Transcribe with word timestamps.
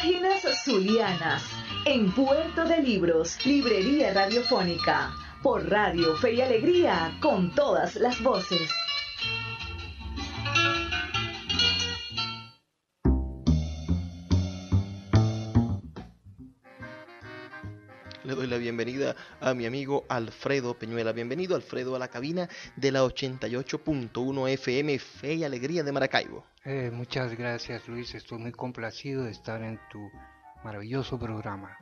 Páginas 0.00 0.42
Zulianas, 0.64 1.42
en 1.84 2.12
Puerto 2.12 2.64
de 2.64 2.80
Libros, 2.80 3.44
Librería 3.44 4.14
Radiofónica, 4.14 5.12
por 5.42 5.68
Radio 5.68 6.16
Fe 6.18 6.34
y 6.34 6.40
Alegría, 6.40 7.18
con 7.20 7.52
todas 7.52 7.96
las 7.96 8.22
voces. 8.22 8.70
Doy 18.48 18.58
la 18.58 18.62
bienvenida 18.62 19.16
a 19.40 19.52
mi 19.52 19.66
amigo 19.66 20.04
Alfredo 20.08 20.78
Peñuela. 20.78 21.12
Bienvenido, 21.12 21.54
Alfredo, 21.54 21.94
a 21.94 21.98
la 21.98 22.08
cabina 22.08 22.48
de 22.76 22.92
la 22.92 23.04
88.1 23.04 24.48
FM 24.48 24.98
Fe 24.98 25.34
y 25.34 25.44
Alegría 25.44 25.82
de 25.82 25.92
Maracaibo. 25.92 26.44
Eh, 26.64 26.90
muchas 26.90 27.36
gracias, 27.36 27.86
Luis. 27.88 28.14
Estoy 28.14 28.38
muy 28.38 28.52
complacido 28.52 29.24
de 29.24 29.32
estar 29.32 29.62
en 29.62 29.78
tu 29.90 30.00
maravilloso 30.64 31.18
programa. 31.18 31.76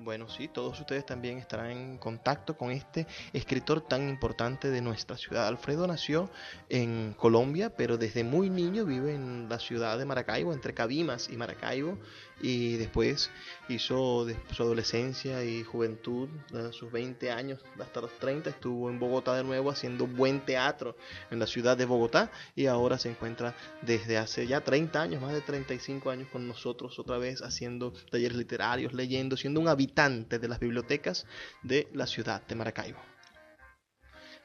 Bueno, 0.00 0.28
sí, 0.28 0.48
todos 0.48 0.80
ustedes 0.80 1.06
también 1.06 1.38
estarán 1.38 1.70
en 1.70 1.98
contacto 1.98 2.56
con 2.56 2.72
este 2.72 3.06
escritor 3.32 3.82
tan 3.82 4.08
importante 4.08 4.68
de 4.68 4.80
nuestra 4.80 5.16
ciudad. 5.16 5.46
Alfredo 5.46 5.86
nació 5.86 6.28
en 6.68 7.14
Colombia, 7.16 7.70
pero 7.76 7.96
desde 7.98 8.24
muy 8.24 8.50
niño 8.50 8.84
vive 8.84 9.14
en 9.14 9.48
la 9.48 9.60
ciudad 9.60 9.98
de 9.98 10.04
Maracaibo, 10.04 10.52
entre 10.52 10.74
Cabimas 10.74 11.28
y 11.30 11.36
Maracaibo, 11.36 11.98
y 12.42 12.76
después 12.76 13.30
hizo 13.68 14.24
de 14.24 14.36
su 14.52 14.62
adolescencia 14.62 15.44
y 15.44 15.62
juventud, 15.62 16.28
sus 16.72 16.90
20 16.90 17.30
años 17.30 17.60
hasta 17.80 18.00
los 18.00 18.10
30, 18.18 18.50
estuvo 18.50 18.90
en 18.90 18.98
Bogotá 18.98 19.34
de 19.34 19.44
nuevo 19.44 19.70
haciendo 19.70 20.06
buen 20.06 20.44
teatro 20.44 20.96
en 21.30 21.38
la 21.38 21.46
ciudad 21.46 21.76
de 21.76 21.84
Bogotá 21.84 22.30
y 22.56 22.66
ahora 22.66 22.98
se 22.98 23.10
encuentra 23.10 23.54
desde 23.80 24.18
hace 24.18 24.46
ya 24.46 24.60
30 24.60 25.00
años, 25.00 25.22
más 25.22 25.32
de 25.32 25.40
35 25.40 26.10
años 26.10 26.28
con 26.30 26.46
nosotros 26.46 26.98
otra 26.98 27.18
vez 27.18 27.42
haciendo 27.42 27.92
talleres 28.10 28.36
literarios, 28.36 28.92
leyendo, 28.92 29.36
siendo 29.36 29.60
un 29.60 29.68
habitante 29.68 30.38
de 30.38 30.48
las 30.48 30.58
bibliotecas 30.58 31.26
de 31.62 31.88
la 31.94 32.06
ciudad 32.06 32.46
de 32.46 32.54
Maracaibo. 32.56 33.11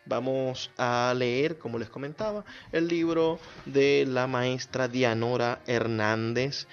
Vamos 0.08 0.72
a 0.78 1.14
leer, 1.16 1.58
como 1.58 1.78
les 1.78 1.90
comentaba, 1.90 2.46
el 2.72 2.88
libro 2.88 3.40
de 3.66 4.06
la 4.08 4.26
maestra 4.28 4.88
Dianora 4.88 5.62
Hernández, 5.68 6.68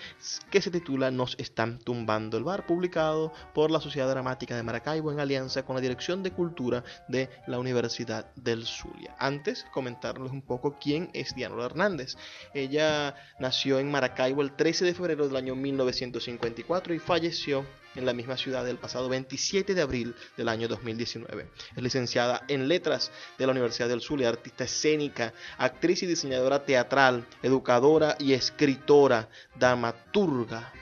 que 0.50 0.62
se 0.62 0.70
titula 0.70 1.10
Nos 1.10 1.36
están 1.38 1.78
tumbando 1.78 2.36
el 2.38 2.44
bar, 2.44 2.66
publicado 2.66 3.32
por 3.52 3.70
la 3.70 3.80
Sociedad 3.80 4.08
Dramática 4.08 4.56
de 4.56 4.62
Maracaibo 4.62 5.10
en 5.10 5.20
alianza 5.20 5.64
con 5.64 5.74
la 5.74 5.82
Dirección 5.82 6.22
de 6.22 6.30
Cultura 6.30 6.84
de 7.08 7.28
la 7.46 7.58
Universidad 7.58 8.32
del 8.36 8.66
Zulia. 8.66 9.16
Antes, 9.18 9.66
comentarles 9.72 10.30
un 10.30 10.42
poco 10.42 10.78
quién 10.80 11.10
es 11.12 11.34
Dianora 11.34 11.66
Hernández. 11.66 12.16
Ella 12.54 13.16
nació 13.40 13.78
en 13.80 13.90
Maracaibo 13.90 14.42
el 14.42 14.54
13 14.54 14.84
de 14.84 14.94
febrero 14.94 15.26
del 15.26 15.36
año 15.36 15.56
1954 15.56 16.94
y 16.94 16.98
falleció 16.98 17.64
en 17.94 18.06
la 18.06 18.12
misma 18.12 18.36
ciudad 18.36 18.68
el 18.68 18.78
pasado 18.78 19.08
27 19.08 19.74
de 19.74 19.82
abril 19.82 20.14
del 20.36 20.48
año 20.48 20.68
2019. 20.68 21.48
Es 21.76 21.82
licenciada 21.82 22.42
en 22.48 22.68
Letras 22.68 23.10
de 23.38 23.46
la 23.46 23.52
Universidad 23.52 23.88
del 23.88 24.00
Zulia, 24.00 24.28
artista 24.28 24.64
escénica, 24.64 25.32
actriz 25.58 26.02
y 26.02 26.06
diseñadora 26.06 26.64
teatral, 26.64 27.26
educadora 27.42 28.16
y 28.18 28.32
escritora, 28.32 29.28
dramaturga, 29.54 30.72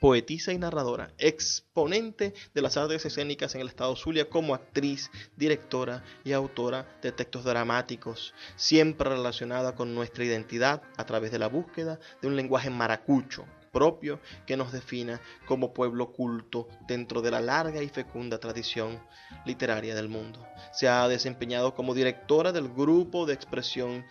poetisa 0.00 0.52
y 0.52 0.58
narradora, 0.58 1.12
exponente 1.18 2.34
de 2.54 2.62
las 2.62 2.76
artes 2.76 3.04
escénicas 3.04 3.54
en 3.54 3.62
el 3.62 3.68
estado 3.68 3.96
Zulia 3.96 4.28
como 4.28 4.54
actriz, 4.54 5.10
directora 5.36 6.04
y 6.24 6.32
autora 6.32 6.98
de 7.02 7.12
textos 7.12 7.44
dramáticos, 7.44 8.34
siempre 8.56 9.10
relacionada 9.10 9.74
con 9.74 9.94
nuestra 9.94 10.24
identidad 10.24 10.82
a 10.96 11.06
través 11.06 11.32
de 11.32 11.38
la 11.38 11.48
búsqueda 11.48 11.98
de 12.20 12.28
un 12.28 12.36
lenguaje 12.36 12.70
maracucho, 12.70 13.46
propio 13.76 14.20
que 14.46 14.56
nos 14.56 14.72
defina 14.72 15.20
como 15.44 15.74
pueblo 15.74 16.10
culto 16.10 16.66
dentro 16.88 17.20
de 17.20 17.30
la 17.30 17.42
larga 17.42 17.82
y 17.82 17.90
fecunda 17.90 18.40
tradición 18.40 18.98
literaria 19.44 19.94
del 19.94 20.08
mundo. 20.08 20.46
Se 20.72 20.88
ha 20.88 21.06
desempeñado 21.08 21.74
como 21.74 21.92
directora 21.92 22.52
del 22.52 22.70
grupo 22.70 23.26
de 23.26 23.34
expresión 23.34 24.06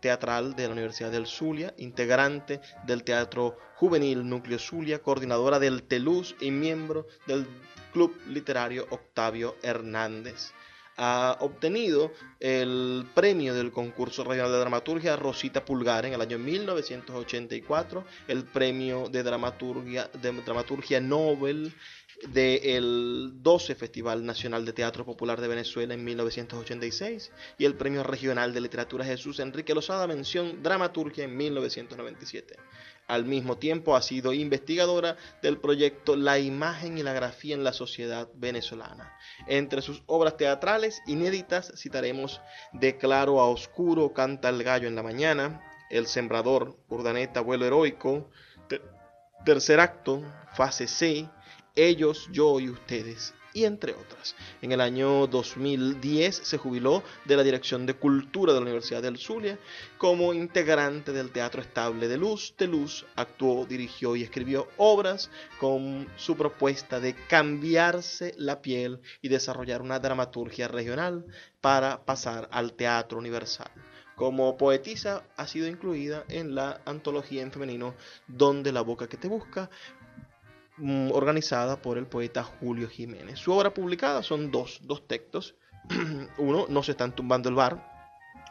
teatral 0.00 0.56
de 0.56 0.68
la 0.68 0.72
Universidad 0.72 1.10
del 1.10 1.26
Zulia, 1.26 1.74
integrante 1.76 2.62
del 2.86 3.04
Teatro 3.04 3.58
Juvenil 3.76 4.26
Núcleo 4.26 4.58
Zulia, 4.58 5.02
coordinadora 5.02 5.58
del 5.58 5.82
TELUS 5.82 6.34
y 6.40 6.50
miembro 6.50 7.06
del 7.26 7.46
Club 7.92 8.18
Literario 8.26 8.86
Octavio 8.88 9.54
Hernández 9.62 10.54
ha 10.98 11.36
obtenido 11.40 12.12
el 12.40 13.06
premio 13.14 13.54
del 13.54 13.70
concurso 13.70 14.24
regional 14.24 14.50
de 14.52 14.58
dramaturgia 14.58 15.16
Rosita 15.16 15.64
Pulgar 15.64 16.04
en 16.04 16.14
el 16.14 16.20
año 16.20 16.38
1984, 16.38 18.04
el 18.26 18.44
premio 18.44 19.08
de 19.08 19.22
dramaturgia, 19.22 20.10
de 20.20 20.32
dramaturgia 20.32 21.00
Nobel 21.00 21.72
del 22.26 23.32
12 23.42 23.74
Festival 23.74 24.24
Nacional 24.24 24.64
de 24.64 24.72
Teatro 24.72 25.04
Popular 25.04 25.40
de 25.40 25.48
Venezuela 25.48 25.94
en 25.94 26.04
1986 26.04 27.30
y 27.58 27.64
el 27.64 27.76
Premio 27.76 28.02
Regional 28.02 28.52
de 28.52 28.60
Literatura 28.60 29.04
Jesús 29.04 29.38
Enrique 29.38 29.74
Lozada 29.74 30.06
Mención 30.06 30.62
Dramaturgia 30.62 31.24
en 31.24 31.36
1997. 31.36 32.56
Al 33.06 33.24
mismo 33.24 33.56
tiempo 33.56 33.96
ha 33.96 34.02
sido 34.02 34.34
investigadora 34.34 35.16
del 35.40 35.58
proyecto 35.58 36.14
La 36.14 36.38
imagen 36.38 36.98
y 36.98 37.02
la 37.02 37.14
grafía 37.14 37.54
en 37.54 37.64
la 37.64 37.72
sociedad 37.72 38.28
venezolana. 38.34 39.16
Entre 39.46 39.80
sus 39.80 40.02
obras 40.06 40.36
teatrales 40.36 41.00
inéditas 41.06 41.72
citaremos 41.74 42.42
De 42.72 42.98
claro 42.98 43.40
a 43.40 43.48
oscuro, 43.48 44.12
Canta 44.12 44.50
el 44.50 44.62
gallo 44.62 44.88
en 44.88 44.94
la 44.94 45.02
mañana, 45.02 45.62
El 45.88 46.06
sembrador, 46.06 46.76
Urdaneta, 46.88 47.40
vuelo 47.40 47.64
heroico, 47.64 48.28
Tercer 49.46 49.80
acto, 49.80 50.22
fase 50.52 50.86
C, 50.86 51.30
Ellos, 51.80 52.28
yo 52.32 52.58
y 52.58 52.68
ustedes 52.70 53.34
y 53.52 53.64
entre 53.64 53.92
otras. 53.92 54.34
En 54.62 54.72
el 54.72 54.80
año 54.80 55.28
2010 55.28 56.34
se 56.34 56.58
jubiló 56.58 57.04
de 57.24 57.36
la 57.36 57.44
Dirección 57.44 57.86
de 57.86 57.94
Cultura 57.94 58.52
de 58.52 58.58
la 58.58 58.64
Universidad 58.64 59.00
del 59.00 59.16
Zulia 59.16 59.60
como 59.96 60.34
integrante 60.34 61.12
del 61.12 61.30
Teatro 61.30 61.62
Estable 61.62 62.08
de 62.08 62.18
Luz. 62.18 62.54
De 62.58 62.66
Luz 62.66 63.06
actuó, 63.14 63.64
dirigió 63.64 64.16
y 64.16 64.24
escribió 64.24 64.66
obras 64.76 65.30
con 65.60 66.08
su 66.16 66.36
propuesta 66.36 66.98
de 66.98 67.14
cambiarse 67.14 68.34
la 68.36 68.60
piel 68.60 69.00
y 69.22 69.28
desarrollar 69.28 69.80
una 69.80 70.00
dramaturgia 70.00 70.66
regional 70.66 71.24
para 71.60 72.04
pasar 72.04 72.48
al 72.50 72.72
teatro 72.72 73.18
universal. 73.18 73.70
Como 74.18 74.56
poetisa 74.56 75.22
ha 75.36 75.46
sido 75.46 75.68
incluida 75.68 76.24
en 76.28 76.56
la 76.56 76.80
antología 76.86 77.40
en 77.40 77.52
femenino 77.52 77.94
Donde 78.26 78.72
la 78.72 78.80
boca 78.80 79.08
que 79.08 79.16
te 79.16 79.28
busca, 79.28 79.70
organizada 81.12 81.80
por 81.80 81.98
el 81.98 82.06
poeta 82.06 82.44
Julio 82.44 82.88
Jiménez. 82.88 83.38
Su 83.38 83.52
obra 83.52 83.74
publicada 83.74 84.22
son 84.22 84.50
dos, 84.50 84.80
dos 84.82 85.06
textos. 85.06 85.54
Uno, 86.38 86.66
No 86.68 86.82
se 86.82 86.92
están 86.92 87.14
tumbando 87.14 87.48
el 87.48 87.54
bar, 87.54 87.98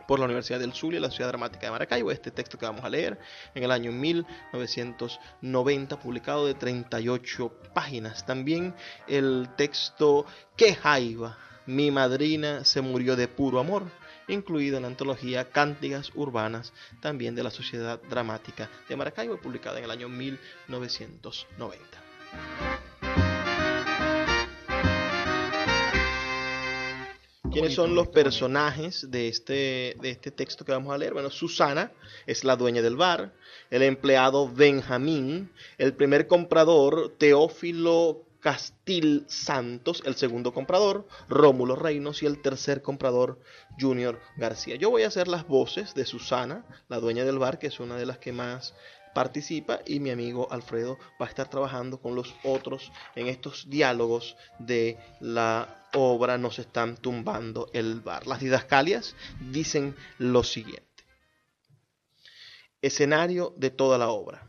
por 0.07 0.19
la 0.19 0.25
Universidad 0.25 0.59
del 0.59 0.73
Zulia, 0.73 0.99
la 0.99 1.11
Ciudad 1.11 1.29
Dramática 1.29 1.67
de 1.67 1.71
Maracaibo, 1.71 2.11
este 2.11 2.31
texto 2.31 2.57
que 2.57 2.66
vamos 2.66 2.83
a 2.83 2.89
leer 2.89 3.19
en 3.53 3.63
el 3.63 3.71
año 3.71 3.91
1990, 3.91 5.99
publicado 5.99 6.47
de 6.47 6.53
38 6.53 7.51
páginas. 7.73 8.25
También 8.25 8.73
el 9.07 9.49
texto 9.57 10.25
Que 10.55 10.73
Jaiba, 10.73 11.37
mi 11.66 11.91
madrina 11.91 12.63
se 12.63 12.81
murió 12.81 13.17
de 13.17 13.27
puro 13.27 13.59
amor, 13.59 13.83
incluido 14.29 14.77
en 14.77 14.83
la 14.83 14.89
antología 14.89 15.51
Cántigas 15.51 16.11
Urbanas, 16.16 16.73
también 17.01 17.35
de 17.35 17.43
la 17.43 17.51
Sociedad 17.51 17.99
Dramática 18.09 18.69
de 18.87 18.95
Maracaibo, 18.95 19.37
publicada 19.37 19.77
en 19.77 19.83
el 19.83 19.91
año 19.91 20.09
1990. 20.09 22.06
¿Quiénes 27.51 27.73
son 27.73 27.95
los 27.95 28.09
personajes 28.09 29.09
de 29.09 29.29
este, 29.29 29.95
de 29.99 30.11
este 30.11 30.29
texto 30.29 30.63
que 30.63 30.73
vamos 30.73 30.93
a 30.93 30.97
leer? 30.99 31.13
Bueno, 31.13 31.31
Susana 31.31 31.91
es 32.27 32.43
la 32.43 32.55
dueña 32.55 32.83
del 32.83 32.97
bar, 32.97 33.33
el 33.72 33.81
empleado 33.81 34.47
Benjamín, 34.47 35.52
el 35.79 35.96
primer 35.96 36.28
comprador 36.28 37.16
Teófilo 37.17 38.28
Castil 38.41 39.25
Santos, 39.28 40.03
el 40.05 40.16
segundo 40.16 40.53
comprador, 40.53 41.07
Rómulo 41.29 41.75
Reinos 41.75 42.22
y 42.22 42.28
el 42.28 42.41
tercer 42.41 42.84
comprador, 42.84 43.40
Junior 43.79 44.19
García. 44.37 44.75
Yo 44.75 44.91
voy 44.91 45.03
a 45.03 45.07
hacer 45.07 45.28
las 45.28 45.47
voces 45.47 45.96
de 45.96 46.05
Susana, 46.05 46.63
la 46.90 46.99
dueña 46.99 47.25
del 47.25 47.40
bar, 47.40 47.57
que 47.57 47.67
es 47.67 47.79
una 47.79 47.96
de 47.96 48.05
las 48.05 48.19
que 48.19 48.34
más 48.34 48.75
participa 49.17 49.79
y 49.84 49.99
mi 49.99 50.11
amigo 50.11 50.47
Alfredo 50.52 50.99
va 51.19 51.25
a 51.25 51.29
estar 51.29 51.49
trabajando 51.49 51.99
con 51.99 52.14
los 52.14 52.35
otros 52.43 52.91
en 53.16 53.25
estos 53.25 53.67
diálogos 53.67 54.37
de 54.59 54.99
la 55.19 55.87
obra 55.93 56.37
Nos 56.37 56.59
están 56.59 56.97
tumbando 56.97 57.67
el 57.73 58.02
bar. 58.02 58.28
Las 58.28 58.41
didascalias 58.41 59.16
dicen 59.40 59.96
lo 60.19 60.43
siguiente. 60.43 61.03
Escenario 62.79 63.55
de 63.58 63.72
toda 63.72 63.97
la 63.97 64.09
obra. 64.09 64.46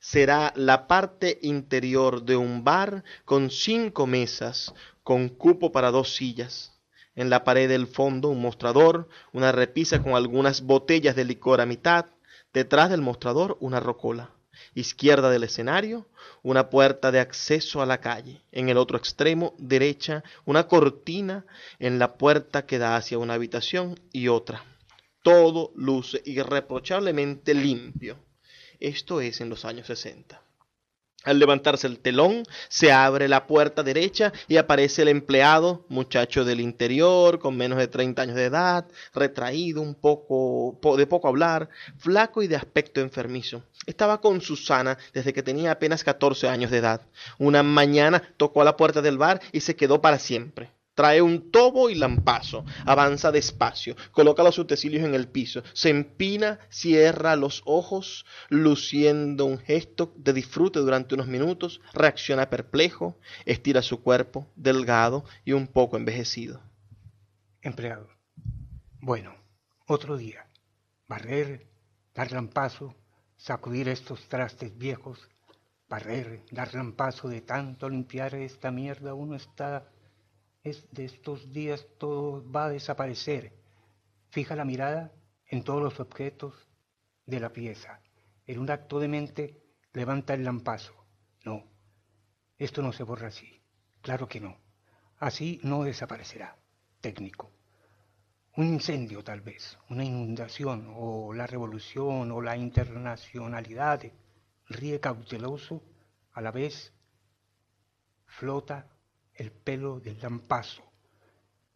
Será 0.00 0.52
la 0.56 0.88
parte 0.88 1.38
interior 1.42 2.24
de 2.24 2.34
un 2.34 2.64
bar 2.64 3.04
con 3.24 3.52
cinco 3.52 4.08
mesas, 4.08 4.74
con 5.04 5.28
cupo 5.28 5.70
para 5.70 5.92
dos 5.92 6.16
sillas. 6.16 6.72
En 7.14 7.30
la 7.30 7.44
pared 7.44 7.68
del 7.68 7.86
fondo 7.86 8.30
un 8.30 8.42
mostrador, 8.42 9.08
una 9.32 9.52
repisa 9.52 10.02
con 10.02 10.14
algunas 10.16 10.62
botellas 10.62 11.14
de 11.14 11.24
licor 11.24 11.60
a 11.60 11.66
mitad, 11.66 12.06
Detrás 12.52 12.90
del 12.90 13.00
mostrador 13.00 13.56
una 13.60 13.80
rocola. 13.80 14.30
Izquierda 14.74 15.30
del 15.30 15.44
escenario, 15.44 16.06
una 16.42 16.68
puerta 16.68 17.10
de 17.10 17.20
acceso 17.20 17.80
a 17.80 17.86
la 17.86 18.00
calle. 18.00 18.42
En 18.52 18.68
el 18.68 18.76
otro 18.76 18.98
extremo, 18.98 19.54
derecha, 19.58 20.22
una 20.44 20.68
cortina 20.68 21.46
en 21.78 21.98
la 21.98 22.14
puerta 22.16 22.66
que 22.66 22.78
da 22.78 22.96
hacia 22.96 23.18
una 23.18 23.34
habitación 23.34 23.98
y 24.12 24.28
otra. 24.28 24.64
Todo 25.22 25.72
luce 25.74 26.20
irreprochablemente 26.26 27.54
limpio. 27.54 28.18
Esto 28.80 29.20
es 29.20 29.40
en 29.40 29.48
los 29.48 29.64
años 29.64 29.86
60. 29.86 30.42
Al 31.24 31.38
levantarse 31.38 31.86
el 31.86 32.00
telón, 32.00 32.42
se 32.68 32.90
abre 32.90 33.28
la 33.28 33.46
puerta 33.46 33.82
derecha 33.82 34.32
y 34.48 34.56
aparece 34.56 35.02
el 35.02 35.08
empleado, 35.08 35.86
muchacho 35.88 36.44
del 36.44 36.60
interior, 36.60 37.38
con 37.38 37.56
menos 37.56 37.78
de 37.78 37.86
30 37.86 38.22
años 38.22 38.36
de 38.36 38.46
edad, 38.46 38.86
retraído, 39.14 39.82
un 39.82 39.94
poco 39.94 40.78
de 40.96 41.06
poco 41.06 41.28
hablar, 41.28 41.68
flaco 41.98 42.42
y 42.42 42.48
de 42.48 42.56
aspecto 42.56 43.00
enfermizo. 43.00 43.62
Estaba 43.86 44.20
con 44.20 44.40
Susana 44.40 44.98
desde 45.12 45.32
que 45.32 45.42
tenía 45.42 45.72
apenas 45.72 46.02
14 46.04 46.48
años 46.48 46.70
de 46.70 46.78
edad. 46.78 47.02
Una 47.38 47.62
mañana 47.62 48.22
tocó 48.36 48.62
a 48.62 48.64
la 48.64 48.76
puerta 48.76 49.00
del 49.00 49.18
bar 49.18 49.40
y 49.52 49.60
se 49.60 49.76
quedó 49.76 50.00
para 50.00 50.18
siempre. 50.18 50.70
Trae 50.94 51.22
un 51.22 51.50
tobo 51.50 51.88
y 51.88 51.94
lampazo, 51.94 52.64
avanza 52.84 53.32
despacio, 53.32 53.96
coloca 54.10 54.42
los 54.42 54.58
utensilios 54.58 55.04
en 55.04 55.14
el 55.14 55.26
piso, 55.28 55.62
se 55.72 55.88
empina, 55.88 56.58
cierra 56.68 57.34
los 57.34 57.62
ojos, 57.64 58.26
luciendo 58.50 59.46
un 59.46 59.58
gesto 59.58 60.12
de 60.16 60.34
disfrute 60.34 60.80
durante 60.80 61.14
unos 61.14 61.28
minutos, 61.28 61.80
reacciona 61.94 62.50
perplejo, 62.50 63.18
estira 63.46 63.80
su 63.80 64.02
cuerpo, 64.02 64.52
delgado 64.54 65.24
y 65.46 65.52
un 65.52 65.66
poco 65.66 65.96
envejecido. 65.96 66.60
Empleado. 67.62 68.08
Bueno, 69.00 69.34
otro 69.86 70.16
día. 70.16 70.46
Barrer, 71.08 71.66
dar 72.14 72.32
lampazo, 72.32 72.94
sacudir 73.36 73.88
estos 73.88 74.28
trastes 74.28 74.76
viejos, 74.76 75.18
barrer, 75.88 76.42
dar 76.50 76.74
lampazo 76.74 77.28
de 77.28 77.40
tanto 77.40 77.88
limpiar 77.88 78.34
esta 78.34 78.70
mierda, 78.70 79.14
uno 79.14 79.36
está 79.36 79.88
es 80.62 80.88
de 80.92 81.04
estos 81.04 81.52
días 81.52 81.86
todo 81.98 82.48
va 82.50 82.66
a 82.66 82.70
desaparecer. 82.70 83.52
Fija 84.30 84.56
la 84.56 84.64
mirada 84.64 85.12
en 85.46 85.64
todos 85.64 85.82
los 85.82 86.00
objetos 86.00 86.54
de 87.26 87.40
la 87.40 87.52
pieza. 87.52 88.00
En 88.46 88.58
un 88.58 88.70
acto 88.70 89.00
de 89.00 89.08
mente 89.08 89.62
levanta 89.92 90.34
el 90.34 90.44
lampazo. 90.44 90.94
No, 91.44 91.64
esto 92.58 92.82
no 92.82 92.92
se 92.92 93.02
borra 93.02 93.28
así. 93.28 93.60
Claro 94.00 94.28
que 94.28 94.40
no. 94.40 94.56
Así 95.18 95.60
no 95.62 95.84
desaparecerá. 95.84 96.56
Técnico. 97.00 97.50
Un 98.54 98.66
incendio 98.66 99.24
tal 99.24 99.40
vez, 99.40 99.78
una 99.88 100.04
inundación 100.04 100.92
o 100.94 101.32
la 101.32 101.46
revolución 101.46 102.30
o 102.30 102.40
la 102.40 102.56
internacionalidad 102.56 104.02
ríe 104.68 105.00
cauteloso, 105.00 105.82
a 106.32 106.40
la 106.40 106.50
vez 106.50 106.92
flota 108.26 108.91
el 109.36 109.50
pelo 109.50 110.00
del 110.00 110.18
lampazo, 110.20 110.82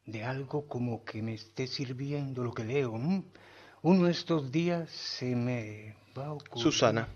de 0.04 0.24
algo 0.24 0.66
como 0.66 1.04
que 1.04 1.22
me 1.22 1.34
esté 1.34 1.66
sirviendo 1.66 2.44
lo 2.44 2.52
que 2.52 2.64
leo. 2.64 2.92
Uno 3.82 4.04
de 4.04 4.12
estos 4.12 4.50
días 4.52 4.90
se 4.90 5.34
me 5.34 5.96
va 6.16 6.26
a 6.26 6.32
ocurrir. 6.32 6.62
Susana. 6.62 7.08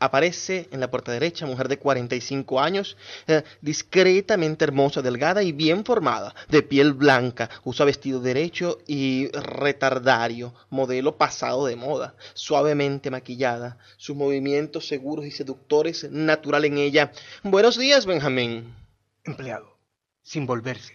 Aparece 0.00 0.68
en 0.72 0.80
la 0.80 0.90
puerta 0.90 1.12
derecha, 1.12 1.46
mujer 1.46 1.68
de 1.68 1.78
45 1.78 2.60
años, 2.60 2.96
eh, 3.28 3.42
discretamente 3.60 4.64
hermosa, 4.64 5.02
delgada 5.02 5.42
y 5.42 5.52
bien 5.52 5.84
formada, 5.84 6.34
de 6.48 6.62
piel 6.62 6.94
blanca, 6.94 7.48
usa 7.62 7.84
vestido 7.84 8.20
derecho 8.20 8.78
y 8.88 9.28
retardario, 9.28 10.52
modelo 10.70 11.16
pasado 11.16 11.66
de 11.66 11.76
moda, 11.76 12.16
suavemente 12.34 13.10
maquillada, 13.10 13.78
sus 13.96 14.16
movimientos 14.16 14.88
seguros 14.88 15.26
y 15.26 15.30
seductores, 15.30 16.10
natural 16.10 16.64
en 16.64 16.78
ella. 16.78 17.12
Buenos 17.44 17.78
días, 17.78 18.04
Benjamín. 18.04 18.74
Empleado 19.24 19.77
sin 20.28 20.44
volverse. 20.44 20.92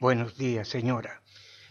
Buenos 0.00 0.36
días, 0.36 0.68
señora. 0.68 1.22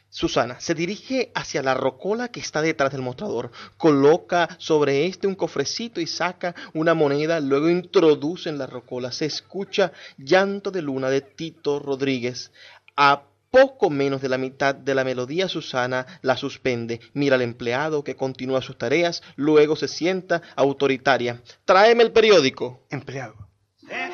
Susana 0.09 0.59
se 0.59 0.74
dirige 0.74 1.31
hacia 1.36 1.62
la 1.62 1.75
rocola 1.75 2.30
que 2.30 2.39
está 2.39 2.63
detrás 2.63 2.91
del 2.91 3.03
mostrador, 3.03 3.51
coloca 3.77 4.50
sobre 4.57 5.06
este 5.06 5.27
un 5.27 5.36
cofrecito 5.36 6.01
y 6.01 6.07
saca 6.07 6.56
una 6.74 6.95
moneda, 6.95 7.39
luego 7.41 7.69
introduce 7.69 8.50
en 8.50 8.57
la 8.57 8.65
rocola. 8.65 9.12
Se 9.12 9.27
escucha 9.27 9.91
llanto 10.18 10.71
de 10.71 10.81
luna 10.81 11.12
de 11.12 11.21
Tito 11.21 11.77
Rodríguez. 11.77 12.51
A 12.95 13.21
poco 13.51 13.92
menos 13.92 14.19
de 14.24 14.30
la 14.30 14.39
mitad 14.39 14.74
de 14.74 14.95
la 14.95 15.03
melodía, 15.03 15.47
Susana 15.47 16.07
la 16.24 16.38
suspende, 16.38 17.01
mira 17.13 17.35
al 17.35 17.44
empleado 17.44 18.03
que 18.03 18.15
continúa 18.15 18.63
sus 18.63 18.80
tareas, 18.80 19.21
luego 19.35 19.75
se 19.75 19.88
sienta 19.88 20.42
autoritaria. 20.56 21.44
Tráeme 21.65 22.01
el 22.01 22.12
periódico. 22.12 22.83
Empleado, 22.89 23.35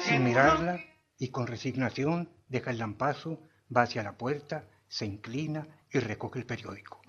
sin 0.06 0.26
mirarla 0.26 0.84
y 1.18 1.30
con 1.30 1.48
resignación, 1.48 2.35
deja 2.48 2.72
el 2.72 2.78
lampazo, 2.78 3.42
va 3.76 3.84
hacia 3.84 4.04
la 4.04 4.18
puerta, 4.18 4.68
se 4.88 5.06
inclina 5.06 5.68
y 5.92 6.00
recoge 6.00 6.40
el 6.40 6.46
periódico. 6.46 7.02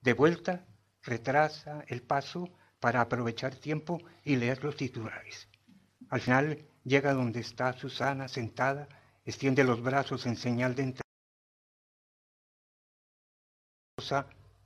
De 0.00 0.12
vuelta, 0.12 0.64
retrasa 1.02 1.84
el 1.88 2.02
paso 2.02 2.48
para 2.80 3.00
aprovechar 3.00 3.54
tiempo 3.56 3.98
y 4.24 4.36
leer 4.36 4.62
los 4.62 4.76
titulares. 4.76 5.48
Al 6.10 6.20
final 6.20 6.64
llega 6.84 7.12
donde 7.12 7.40
está 7.40 7.72
Susana 7.72 8.28
sentada, 8.28 8.88
extiende 9.24 9.64
los 9.64 9.82
brazos 9.82 10.26
en 10.26 10.36
señal 10.36 10.74
de 10.74 10.82
entrada. 10.84 11.02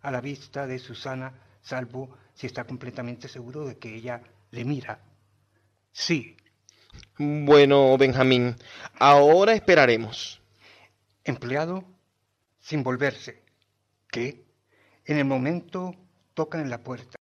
A 0.03 0.11
la 0.11 0.21
vista 0.21 0.67
de 0.67 0.79
Susana, 0.79 1.33
salvo 1.63 2.17
si 2.35 2.47
está 2.47 2.65
completamente 2.65 3.29
seguro 3.29 3.65
de 3.65 3.79
que 3.79 3.95
ella 3.95 4.23
le 4.51 4.65
mira. 4.65 5.01
Sí. 5.93 6.37
Bueno, 7.19 7.97
Benjamín, 7.99 8.57
ahora 8.99 9.53
esperaremos. 9.53 10.41
Empleado 11.25 11.85
sin 12.59 12.83
volverse. 12.83 13.43
¿Qué? 14.09 14.45
En 15.05 15.19
el 15.19 15.25
momento 15.25 15.95
tocan 16.35 16.63
en 16.63 16.71
la 16.71 16.83
puerta. 16.83 17.17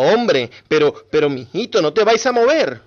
Hombre, 0.00 0.50
pero, 0.68 1.08
pero, 1.10 1.28
mijito, 1.28 1.82
no 1.82 1.92
te 1.92 2.04
vais 2.04 2.24
a 2.26 2.32
mover. 2.32 2.82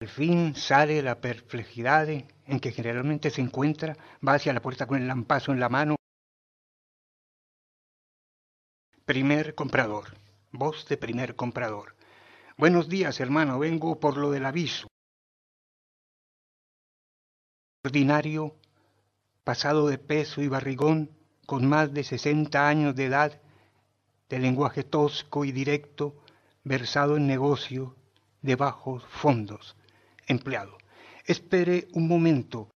Al 0.00 0.08
fin 0.08 0.54
sale 0.54 1.02
la 1.02 1.20
perplejidad 1.20 2.08
en 2.08 2.60
que 2.60 2.70
generalmente 2.70 3.30
se 3.30 3.40
encuentra, 3.40 3.96
va 4.26 4.34
hacia 4.34 4.52
la 4.52 4.60
puerta 4.60 4.86
con 4.86 5.00
el 5.00 5.08
lampazo 5.08 5.52
en 5.52 5.60
la 5.60 5.68
mano. 5.68 5.96
Primer 9.04 9.54
comprador, 9.54 10.16
voz 10.52 10.86
de 10.88 10.96
primer 10.96 11.36
comprador. 11.36 11.94
Buenos 12.56 12.88
días, 12.88 13.20
hermano, 13.20 13.58
vengo 13.58 14.00
por 14.00 14.16
lo 14.16 14.30
del 14.30 14.46
aviso 14.46 14.88
ordinario, 17.86 18.56
pasado 19.44 19.86
de 19.86 19.98
peso 19.98 20.42
y 20.42 20.48
barrigón, 20.48 21.10
con 21.46 21.66
más 21.66 21.92
de 21.94 22.02
sesenta 22.02 22.68
años 22.68 22.96
de 22.96 23.04
edad, 23.04 23.40
de 24.28 24.40
lenguaje 24.40 24.82
tosco 24.82 25.44
y 25.44 25.52
directo, 25.52 26.16
versado 26.64 27.16
en 27.16 27.28
negocio 27.28 27.94
de 28.42 28.56
bajos 28.56 29.04
fondos, 29.06 29.76
empleado. 30.26 30.76
Espere 31.24 31.86
un 31.94 32.08
momento. 32.08 32.70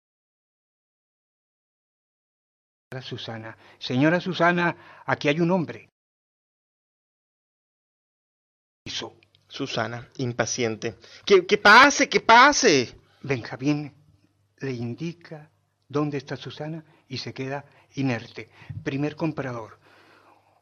Susana, 3.02 3.56
señora 3.78 4.20
Susana, 4.20 5.02
aquí 5.06 5.28
hay 5.28 5.40
un 5.40 5.50
hombre. 5.50 5.89
Susana, 9.48 10.08
impaciente. 10.18 10.96
¿Qué, 11.24 11.46
qué 11.46 11.58
pase, 11.58 12.08
qué 12.08 12.20
pase? 12.20 12.94
Benjamín 13.22 13.92
le 14.58 14.72
indica 14.72 15.50
dónde 15.88 16.18
está 16.18 16.36
Susana 16.36 16.84
y 17.08 17.18
se 17.18 17.34
queda 17.34 17.64
inerte. 17.94 18.50
Primer 18.84 19.16
comprador. 19.16 19.78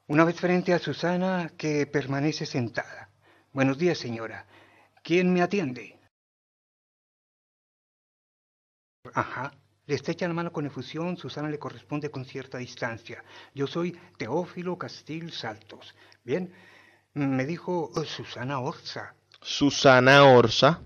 Una 0.07 0.25
vez 0.25 0.41
frente 0.41 0.73
a 0.73 0.79
Susana 0.79 1.53
que 1.57 1.87
permanece 1.87 2.47
sentada. 2.47 3.11
Buenos 3.53 3.77
días, 3.77 3.99
señora. 3.99 4.47
¿Quién 5.03 5.33
me 5.33 5.43
atiende? 5.43 5.99
Ajá. 9.13 9.53
Le 9.87 9.95
estrecha 9.95 10.29
la 10.29 10.35
mano 10.35 10.53
con 10.53 10.67
efusión, 10.67 11.17
Susana 11.17 11.49
le 11.49 11.59
corresponde 11.59 12.11
con 12.11 12.27
cierta 12.27 12.59
distancia. 12.59 13.25
Yo 13.55 13.67
soy 13.67 13.99
Teófilo 14.19 14.77
Castil 14.77 15.33
Saltos. 15.33 15.95
Bien, 16.25 16.53
me 17.15 17.47
dijo 17.47 17.91
oh, 17.95 18.05
Susana 18.05 18.61
Orza. 18.61 19.15
Susana 19.41 20.25
Orza. 20.25 20.81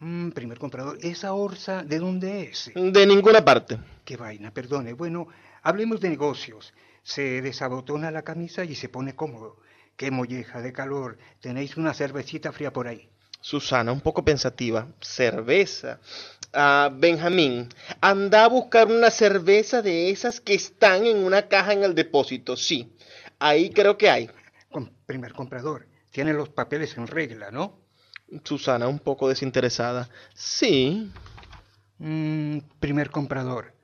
Mm, 0.00 0.30
primer 0.30 0.58
comprador, 0.58 0.98
¿esa 1.00 1.32
orza 1.32 1.82
de 1.82 1.98
dónde 1.98 2.42
es? 2.42 2.70
De 2.74 3.06
ninguna 3.06 3.44
parte. 3.44 3.78
Qué 4.04 4.16
vaina, 4.16 4.50
perdone. 4.50 4.92
Bueno, 4.92 5.28
hablemos 5.62 6.00
de 6.00 6.10
negocios. 6.10 6.74
Se 7.02 7.40
desabotona 7.42 8.10
la 8.10 8.22
camisa 8.22 8.64
y 8.64 8.74
se 8.74 8.88
pone 8.88 9.14
cómodo. 9.14 9.56
Qué 9.96 10.10
molleja 10.10 10.60
de 10.60 10.72
calor. 10.72 11.18
¿Tenéis 11.40 11.76
una 11.76 11.94
cervecita 11.94 12.52
fría 12.52 12.72
por 12.72 12.88
ahí? 12.88 13.08
Susana, 13.40 13.92
un 13.92 14.00
poco 14.00 14.24
pensativa. 14.24 14.88
Cerveza. 15.00 16.00
Ah, 16.52 16.90
Benjamín, 16.92 17.68
anda 18.00 18.44
a 18.44 18.48
buscar 18.48 18.88
una 18.88 19.10
cerveza 19.10 19.82
de 19.82 20.10
esas 20.10 20.40
que 20.40 20.54
están 20.54 21.06
en 21.06 21.18
una 21.18 21.48
caja 21.48 21.72
en 21.72 21.82
el 21.82 21.94
depósito. 21.94 22.56
Sí, 22.56 22.92
ahí 23.38 23.70
creo 23.70 23.96
que 23.96 24.10
hay. 24.10 24.30
Primer 25.06 25.32
comprador, 25.32 25.86
tiene 26.10 26.32
los 26.32 26.48
papeles 26.48 26.96
en 26.96 27.06
regla, 27.06 27.50
¿no? 27.50 27.80
Susana, 28.42 28.88
un 28.88 28.98
poco 28.98 29.28
desinteresada. 29.28 30.08
Sí. 30.34 31.10
Mm, 31.98 32.58
primer 32.80 33.10
comprador, 33.10 33.74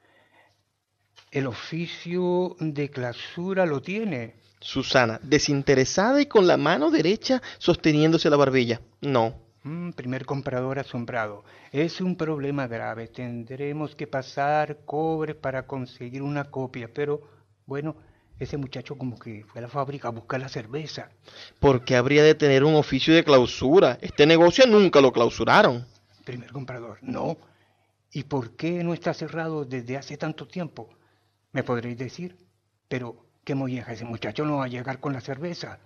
el 1.30 1.46
oficio 1.46 2.56
de 2.58 2.90
clausura 2.90 3.66
lo 3.66 3.80
tiene. 3.80 4.34
Susana, 4.60 5.20
desinteresada 5.22 6.20
y 6.20 6.26
con 6.26 6.46
la 6.46 6.56
mano 6.56 6.90
derecha 6.90 7.40
sosteniéndose 7.58 8.28
la 8.28 8.36
barbilla. 8.36 8.80
No. 9.00 9.34
Mm, 9.62 9.90
primer 9.90 10.26
comprador 10.26 10.78
asombrado. 10.78 11.44
Es 11.72 12.00
un 12.00 12.16
problema 12.16 12.66
grave. 12.66 13.08
Tendremos 13.08 13.94
que 13.94 14.06
pasar 14.06 14.84
cobre 14.84 15.34
para 15.34 15.66
conseguir 15.66 16.22
una 16.22 16.44
copia. 16.50 16.90
Pero, 16.92 17.20
bueno, 17.66 17.96
ese 18.40 18.56
muchacho 18.56 18.96
como 18.96 19.18
que 19.18 19.44
fue 19.44 19.60
a 19.60 19.62
la 19.62 19.68
fábrica 19.68 20.08
a 20.08 20.12
buscar 20.12 20.40
la 20.40 20.48
cerveza. 20.48 21.10
¿Por 21.58 21.84
qué 21.84 21.94
habría 21.94 22.24
de 22.24 22.34
tener 22.34 22.64
un 22.64 22.74
oficio 22.74 23.14
de 23.14 23.22
clausura? 23.22 23.98
Este 24.00 24.26
negocio 24.26 24.66
nunca 24.66 25.00
lo 25.00 25.12
clausuraron. 25.12 25.86
Primer 26.24 26.50
comprador, 26.50 26.98
no. 27.02 27.36
¿Y 28.12 28.24
por 28.24 28.56
qué 28.56 28.82
no 28.82 28.94
está 28.94 29.12
cerrado 29.12 29.64
desde 29.64 29.98
hace 29.98 30.16
tanto 30.16 30.48
tiempo? 30.48 30.88
Me 31.52 31.62
podréis 31.62 31.98
decir, 31.98 32.36
pero 32.88 33.26
qué 33.44 33.54
molleja, 33.54 33.92
ese 33.92 34.06
muchacho 34.06 34.44
no 34.44 34.56
va 34.56 34.64
a 34.64 34.68
llegar 34.68 35.00
con 35.00 35.12
la 35.12 35.20
cerveza. 35.20 35.78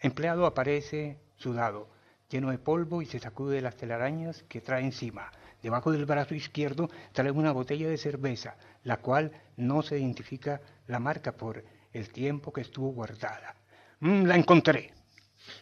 Empleado 0.00 0.46
aparece 0.46 1.18
sudado, 1.36 1.90
lleno 2.30 2.50
de 2.50 2.58
polvo 2.58 3.02
y 3.02 3.06
se 3.06 3.18
sacude 3.18 3.60
las 3.60 3.76
telarañas 3.76 4.42
que 4.48 4.62
trae 4.62 4.82
encima. 4.82 5.30
Debajo 5.62 5.92
del 5.92 6.06
brazo 6.06 6.34
izquierdo 6.34 6.88
trae 7.12 7.30
una 7.30 7.52
botella 7.52 7.88
de 7.88 7.98
cerveza, 7.98 8.56
la 8.84 8.96
cual 8.96 9.32
no 9.56 9.82
se 9.82 9.98
identifica 9.98 10.62
la 10.86 10.98
marca 10.98 11.32
por 11.32 11.62
el 11.92 12.10
tiempo 12.10 12.52
que 12.52 12.62
estuvo 12.62 12.92
guardada. 12.92 13.54
Mm, 14.00 14.24
la 14.24 14.36
encontré. 14.36 14.92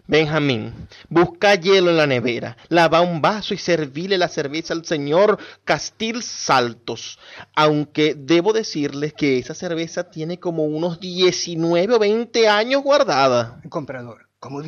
Benjamín, 0.06 0.88
busca 1.08 1.54
hielo 1.54 1.90
en 1.90 1.96
la 1.96 2.06
nevera, 2.06 2.56
lava 2.68 3.00
un 3.00 3.20
vaso 3.20 3.54
y 3.54 3.58
servile 3.58 4.18
la 4.18 4.28
cerveza 4.28 4.74
al 4.74 4.84
señor 4.84 5.38
Castil 5.64 6.22
Saltos, 6.22 7.18
aunque 7.54 8.14
debo 8.14 8.52
decirles 8.52 9.12
que 9.12 9.38
esa 9.38 9.54
cerveza 9.54 10.10
tiene 10.10 10.38
como 10.38 10.64
unos 10.64 11.00
19 11.00 11.94
o 11.94 11.98
20 11.98 12.48
años 12.48 12.82
guardada. 12.82 13.60
Comprador, 13.68 14.28
como 14.38 14.62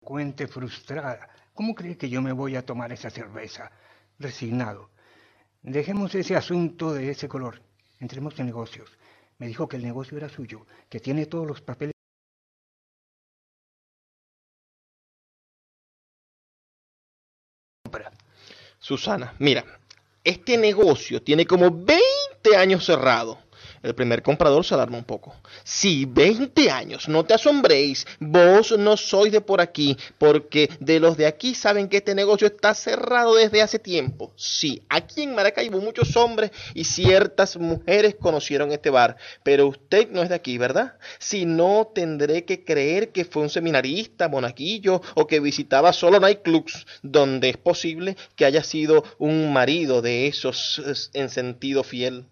cuente 0.00 0.46
frustrada, 0.46 1.28
¿cómo 1.54 1.74
cree 1.74 1.96
que 1.96 2.10
yo 2.10 2.20
me 2.20 2.32
voy 2.32 2.56
a 2.56 2.64
tomar 2.64 2.92
esa 2.92 3.10
cerveza? 3.10 3.72
Resignado. 4.18 4.90
Dejemos 5.62 6.14
ese 6.14 6.36
asunto 6.36 6.92
de 6.92 7.10
ese 7.10 7.26
color. 7.26 7.62
Entremos 8.04 8.38
en 8.38 8.44
negocios. 8.44 8.90
Me 9.38 9.46
dijo 9.46 9.66
que 9.66 9.76
el 9.78 9.82
negocio 9.82 10.18
era 10.18 10.28
suyo, 10.28 10.66
que 10.90 11.00
tiene 11.00 11.24
todos 11.24 11.46
los 11.46 11.62
papeles 11.62 11.94
Susana, 18.78 19.34
mira, 19.38 19.64
este 20.22 20.58
negocio 20.58 21.22
tiene 21.22 21.46
como 21.46 21.70
20 21.70 22.54
años 22.54 22.84
cerrado. 22.84 23.38
El 23.84 23.94
primer 23.94 24.22
comprador 24.22 24.64
se 24.64 24.72
alarma 24.72 24.96
un 24.96 25.04
poco. 25.04 25.34
Sí, 25.62 26.06
20 26.08 26.70
años, 26.70 27.06
no 27.06 27.22
te 27.22 27.34
asombréis. 27.34 28.06
Vos 28.18 28.72
no 28.78 28.96
sois 28.96 29.30
de 29.30 29.42
por 29.42 29.60
aquí, 29.60 29.98
porque 30.16 30.70
de 30.80 30.98
los 31.00 31.18
de 31.18 31.26
aquí 31.26 31.54
saben 31.54 31.90
que 31.90 31.98
este 31.98 32.14
negocio 32.14 32.46
está 32.46 32.72
cerrado 32.72 33.34
desde 33.34 33.60
hace 33.60 33.78
tiempo. 33.78 34.32
Sí, 34.36 34.82
aquí 34.88 35.24
en 35.24 35.34
Maracaibo 35.34 35.82
muchos 35.82 36.16
hombres 36.16 36.50
y 36.72 36.84
ciertas 36.84 37.58
mujeres 37.58 38.16
conocieron 38.18 38.72
este 38.72 38.88
bar, 38.88 39.18
pero 39.42 39.66
usted 39.66 40.10
no 40.10 40.22
es 40.22 40.30
de 40.30 40.36
aquí, 40.36 40.56
¿verdad? 40.56 40.96
Si 41.18 41.44
no, 41.44 41.92
tendré 41.94 42.46
que 42.46 42.64
creer 42.64 43.12
que 43.12 43.26
fue 43.26 43.42
un 43.42 43.50
seminarista, 43.50 44.30
monaquillo 44.30 45.02
o 45.14 45.26
que 45.26 45.40
visitaba 45.40 45.92
solo 45.92 46.20
nightclubs, 46.20 46.86
donde 47.02 47.50
es 47.50 47.58
posible 47.58 48.16
que 48.34 48.46
haya 48.46 48.64
sido 48.64 49.04
un 49.18 49.52
marido 49.52 50.00
de 50.00 50.26
esos 50.26 51.10
en 51.12 51.28
sentido 51.28 51.84
fiel. 51.84 52.24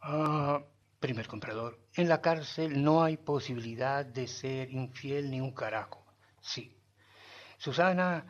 Ah, 0.00 0.62
primer 1.00 1.26
comprador, 1.26 1.78
en 1.94 2.08
la 2.08 2.20
cárcel 2.20 2.82
no 2.82 3.02
hay 3.02 3.16
posibilidad 3.16 4.04
de 4.04 4.26
ser 4.26 4.70
infiel 4.70 5.30
ni 5.30 5.40
un 5.40 5.52
carajo. 5.52 6.04
Sí. 6.40 6.76
Susana, 7.56 8.24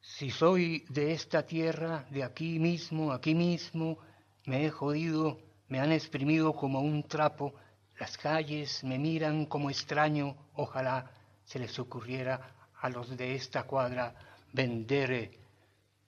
si 0.00 0.30
soy 0.30 0.84
de 0.88 1.12
esta 1.12 1.44
tierra, 1.44 2.06
de 2.10 2.22
aquí 2.22 2.58
mismo, 2.58 3.12
aquí 3.12 3.34
mismo, 3.34 3.98
me 4.44 4.64
he 4.66 4.70
jodido, 4.70 5.38
me 5.68 5.80
han 5.80 5.92
exprimido 5.92 6.54
como 6.54 6.80
un 6.80 7.02
trapo, 7.04 7.54
las 7.98 8.16
calles 8.16 8.82
me 8.84 8.98
miran 8.98 9.46
como 9.46 9.70
extraño, 9.70 10.36
ojalá 10.54 11.10
se 11.44 11.58
les 11.58 11.78
ocurriera 11.78 12.54
a 12.80 12.88
los 12.88 13.16
de 13.16 13.34
esta 13.34 13.64
cuadra 13.64 14.14
vender 14.52 15.30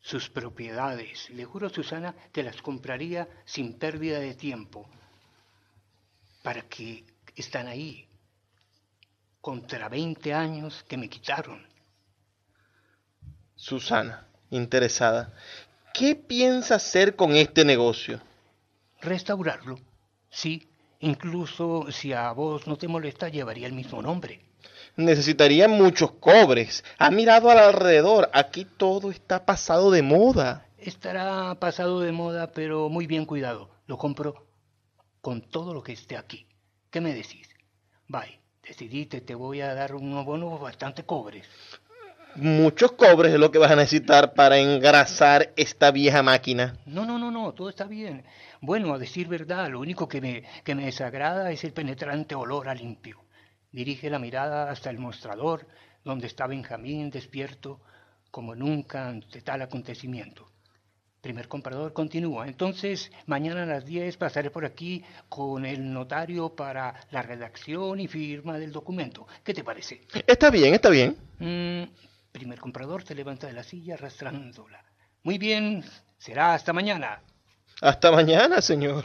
sus 0.02 0.28
propiedades. 0.28 1.30
Le 1.30 1.44
juro, 1.44 1.70
Susana, 1.70 2.14
que 2.32 2.42
las 2.42 2.60
compraría 2.60 3.28
sin 3.44 3.78
pérdida 3.78 4.18
de 4.18 4.34
tiempo, 4.34 4.86
para 6.42 6.62
que 6.62 7.06
están 7.36 7.68
ahí, 7.68 8.06
contra 9.40 9.88
20 9.88 10.34
años 10.34 10.84
que 10.88 10.96
me 10.96 11.08
quitaron. 11.08 11.64
Susana, 13.54 14.26
interesada, 14.50 15.32
¿qué 15.94 16.16
piensa 16.16 16.74
hacer 16.74 17.14
con 17.14 17.36
este 17.36 17.64
negocio? 17.64 18.20
Restaurarlo, 19.00 19.78
sí. 20.28 20.68
Incluso 21.00 21.90
si 21.90 22.12
a 22.12 22.30
vos 22.30 22.68
no 22.68 22.76
te 22.76 22.86
molesta, 22.86 23.28
llevaría 23.28 23.66
el 23.66 23.72
mismo 23.72 24.00
nombre 24.02 24.51
necesitaría 24.96 25.68
muchos 25.68 26.12
cobres. 26.12 26.84
Ha 26.98 27.10
mirado 27.10 27.50
al 27.50 27.58
alrededor, 27.58 28.30
aquí 28.32 28.64
todo 28.64 29.10
está 29.10 29.44
pasado 29.44 29.90
de 29.90 30.02
moda. 30.02 30.66
Estará 30.78 31.54
pasado 31.56 32.00
de 32.00 32.12
moda, 32.12 32.52
pero 32.52 32.88
muy 32.88 33.06
bien 33.06 33.24
cuidado. 33.24 33.70
Lo 33.86 33.98
compro 33.98 34.46
con 35.20 35.40
todo 35.42 35.74
lo 35.74 35.82
que 35.82 35.92
esté 35.92 36.16
aquí. 36.16 36.46
¿Qué 36.90 37.00
me 37.00 37.14
decís? 37.14 37.48
Bye, 38.08 38.40
decidiste, 38.62 39.20
te 39.20 39.34
voy 39.34 39.60
a 39.60 39.74
dar 39.74 39.94
unos 39.94 40.24
bonos 40.24 40.60
bastante 40.60 41.04
cobres. 41.04 41.46
Muchos 42.34 42.92
cobres 42.92 43.34
es 43.34 43.38
lo 43.38 43.50
que 43.50 43.58
vas 43.58 43.70
a 43.70 43.76
necesitar 43.76 44.32
para 44.32 44.58
engrasar 44.58 45.52
esta 45.56 45.90
vieja 45.90 46.22
máquina. 46.22 46.78
No, 46.86 47.04
no, 47.04 47.18
no, 47.18 47.30
no, 47.30 47.52
todo 47.52 47.68
está 47.68 47.84
bien. 47.84 48.24
Bueno, 48.60 48.94
a 48.94 48.98
decir 48.98 49.28
verdad, 49.28 49.68
lo 49.68 49.80
único 49.80 50.08
que 50.08 50.20
me, 50.20 50.44
que 50.64 50.74
me 50.74 50.86
desagrada 50.86 51.50
es 51.50 51.62
el 51.64 51.72
penetrante 51.72 52.34
olor 52.34 52.68
a 52.68 52.74
limpio. 52.74 53.21
Dirige 53.72 54.10
la 54.10 54.18
mirada 54.18 54.70
hasta 54.70 54.90
el 54.90 54.98
mostrador, 54.98 55.66
donde 56.04 56.26
está 56.26 56.46
Benjamín 56.46 57.10
despierto 57.10 57.80
como 58.30 58.54
nunca 58.54 59.08
ante 59.08 59.40
tal 59.40 59.62
acontecimiento. 59.62 60.52
Primer 61.20 61.46
comprador 61.46 61.92
continúa. 61.92 62.48
Entonces, 62.48 63.12
mañana 63.26 63.62
a 63.62 63.66
las 63.66 63.84
10 63.84 64.16
pasaré 64.16 64.50
por 64.50 64.64
aquí 64.64 65.04
con 65.28 65.64
el 65.64 65.92
notario 65.92 66.54
para 66.54 66.94
la 67.12 67.22
redacción 67.22 68.00
y 68.00 68.08
firma 68.08 68.58
del 68.58 68.72
documento. 68.72 69.26
¿Qué 69.44 69.54
te 69.54 69.62
parece? 69.62 70.00
Está 70.26 70.50
bien, 70.50 70.74
está 70.74 70.90
bien. 70.90 71.16
Mm, 71.38 71.84
primer 72.32 72.58
comprador 72.58 73.04
se 73.04 73.14
levanta 73.14 73.46
de 73.46 73.52
la 73.52 73.62
silla 73.62 73.94
arrastrándola. 73.94 74.84
Muy 75.22 75.38
bien, 75.38 75.84
será 76.18 76.54
hasta 76.54 76.72
mañana. 76.72 77.22
Hasta 77.80 78.10
mañana, 78.10 78.60
señor. 78.60 79.04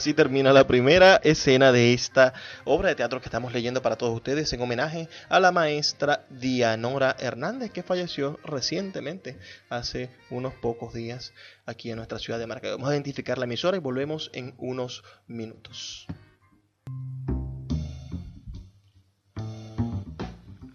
Así 0.00 0.14
termina 0.14 0.54
la 0.54 0.66
primera 0.66 1.16
escena 1.16 1.72
de 1.72 1.92
esta 1.92 2.32
obra 2.64 2.88
de 2.88 2.94
teatro 2.94 3.20
que 3.20 3.26
estamos 3.26 3.52
leyendo 3.52 3.82
para 3.82 3.96
todos 3.96 4.16
ustedes 4.16 4.50
en 4.54 4.62
homenaje 4.62 5.10
a 5.28 5.40
la 5.40 5.52
maestra 5.52 6.24
Dianora 6.30 7.14
Hernández 7.18 7.70
que 7.70 7.82
falleció 7.82 8.40
recientemente, 8.42 9.38
hace 9.68 10.08
unos 10.30 10.54
pocos 10.54 10.94
días 10.94 11.34
aquí 11.66 11.90
en 11.90 11.96
nuestra 11.96 12.18
ciudad 12.18 12.38
de 12.38 12.46
Maracaibo. 12.46 12.78
Vamos 12.78 12.92
a 12.92 12.94
identificar 12.94 13.36
la 13.36 13.44
emisora 13.44 13.76
y 13.76 13.80
volvemos 13.80 14.30
en 14.32 14.54
unos 14.56 15.04
minutos. 15.26 16.06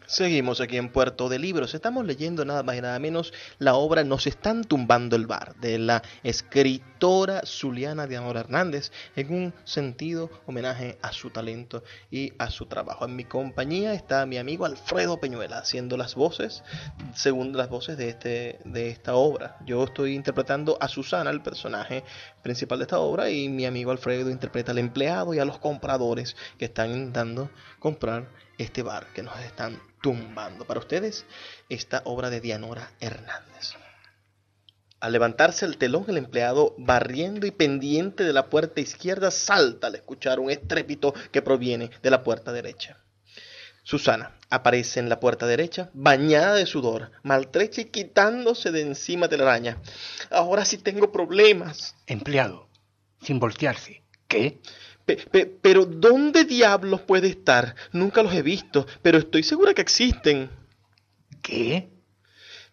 Seguimos 0.08 0.62
aquí 0.62 0.78
en 0.78 0.90
Puerto 0.90 1.30
de 1.30 1.40
Libros. 1.40 1.74
Estamos 1.74 2.06
leyendo 2.06 2.46
nada 2.46 2.62
más 2.62 2.76
y 2.76 2.82
nada 2.82 3.00
menos 3.00 3.34
la 3.58 3.74
obra 3.74 4.04
Nos 4.04 4.28
están 4.28 4.64
tumbando 4.64 5.16
el 5.16 5.26
bar 5.26 5.56
de 5.56 5.80
la 5.80 6.04
escritora 6.22 7.42
Zuliana 7.44 8.06
Diamor 8.06 8.38
Hernández 8.38 8.92
en 9.16 9.34
un 9.34 9.54
sentido 9.64 10.30
homenaje 10.46 11.00
a 11.02 11.12
su 11.12 11.32
talento 11.32 11.84
y 12.12 12.34
a 12.38 12.52
su 12.52 12.68
trabajo. 12.68 13.06
En 13.06 13.16
mi 13.16 13.26
compañía 13.26 13.94
está 13.96 14.28
mi 14.28 14.38
amigo 14.38 14.66
Alfredo 14.66 15.20
Peñuela 15.20 15.58
haciendo 15.58 15.98
las 15.98 16.14
voces, 16.14 16.64
según 17.16 17.58
las 17.58 17.70
voces 17.70 17.98
de, 17.98 18.10
este, 18.10 18.60
de 18.64 18.90
esta 18.90 19.16
obra. 19.16 19.58
Yo 19.66 19.84
estoy 19.86 20.14
interpretando 20.14 20.78
a 20.80 20.88
Susana, 20.88 21.32
el 21.32 21.42
personaje 21.42 22.04
principal 22.44 22.78
de 22.78 22.84
esta 22.84 23.00
obra, 23.00 23.32
y 23.32 23.50
mi 23.50 23.66
amigo 23.66 23.90
Alfredo 23.90 24.30
interpreta 24.30 24.72
al 24.72 24.78
empleado 24.78 25.34
y 25.34 25.40
a 25.40 25.46
los 25.46 25.58
compradores 25.58 26.36
que 26.60 26.66
están 26.66 26.92
intentando 26.92 27.50
comprar 27.80 28.30
este 28.58 28.84
bar 28.84 29.08
que 29.14 29.24
nos 29.24 29.38
están 29.40 29.80
tumbando. 30.06 30.66
Para 30.66 30.82
ustedes, 30.82 31.26
esta 31.68 32.04
obra 32.06 32.30
de 32.30 32.40
Dianora 32.40 32.92
Hernández. 33.00 33.74
Al 35.00 35.14
levantarse 35.14 35.66
el 35.66 35.80
telón, 35.80 36.06
el 36.08 36.18
empleado, 36.18 36.76
barriendo 36.78 37.48
y 37.48 37.52
pendiente 37.52 38.24
de 38.24 38.32
la 38.32 38.52
puerta 38.52 38.82
izquierda, 38.82 39.32
salta 39.32 39.88
al 39.88 39.96
escuchar 39.96 40.40
un 40.40 40.52
estrépito 40.52 41.16
que 41.32 41.42
proviene 41.42 41.90
de 42.04 42.12
la 42.12 42.22
puerta 42.22 42.52
derecha. 42.52 43.00
Susana 43.82 44.38
aparece 44.52 45.00
en 45.00 45.10
la 45.10 45.20
puerta 45.20 45.48
derecha, 45.48 45.90
bañada 45.94 46.54
de 46.54 46.68
sudor, 46.68 47.10
maltrecha 47.24 47.82
y 47.82 47.86
quitándose 47.86 48.72
de 48.72 48.82
encima 48.82 49.28
de 49.28 49.38
la 49.38 49.46
araña. 49.46 49.82
Ahora 50.30 50.66
sí 50.66 50.78
tengo 50.78 51.12
problemas. 51.12 51.96
Empleado, 52.06 52.70
sin 53.24 53.40
voltearse. 53.40 54.04
¿Qué? 54.28 54.62
Pero 55.62 55.86
¿dónde 55.86 56.46
diablos 56.46 57.02
puede 57.02 57.28
estar? 57.28 57.76
Nunca 57.92 58.24
los 58.24 58.34
he 58.34 58.42
visto, 58.42 58.88
pero 59.02 59.18
estoy 59.18 59.44
segura 59.44 59.74
que 59.74 59.82
existen. 59.82 60.50
¿Qué? 61.42 61.90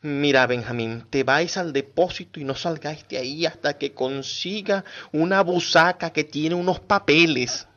Mira, 0.01 0.47
Benjamín, 0.47 1.05
te 1.11 1.23
vais 1.23 1.57
al 1.57 1.73
depósito 1.73 2.41
y 2.41 2.45
no 2.45 2.55
salgáis 2.55 3.07
de 3.09 3.19
ahí 3.19 3.47
hasta 3.47 3.79
que 3.79 3.93
consiga 3.93 4.85
una 5.12 5.43
busaca 5.43 6.11
que 6.11 6.25
tiene 6.25 6.57
unos 6.57 6.81
papeles. 6.81 7.69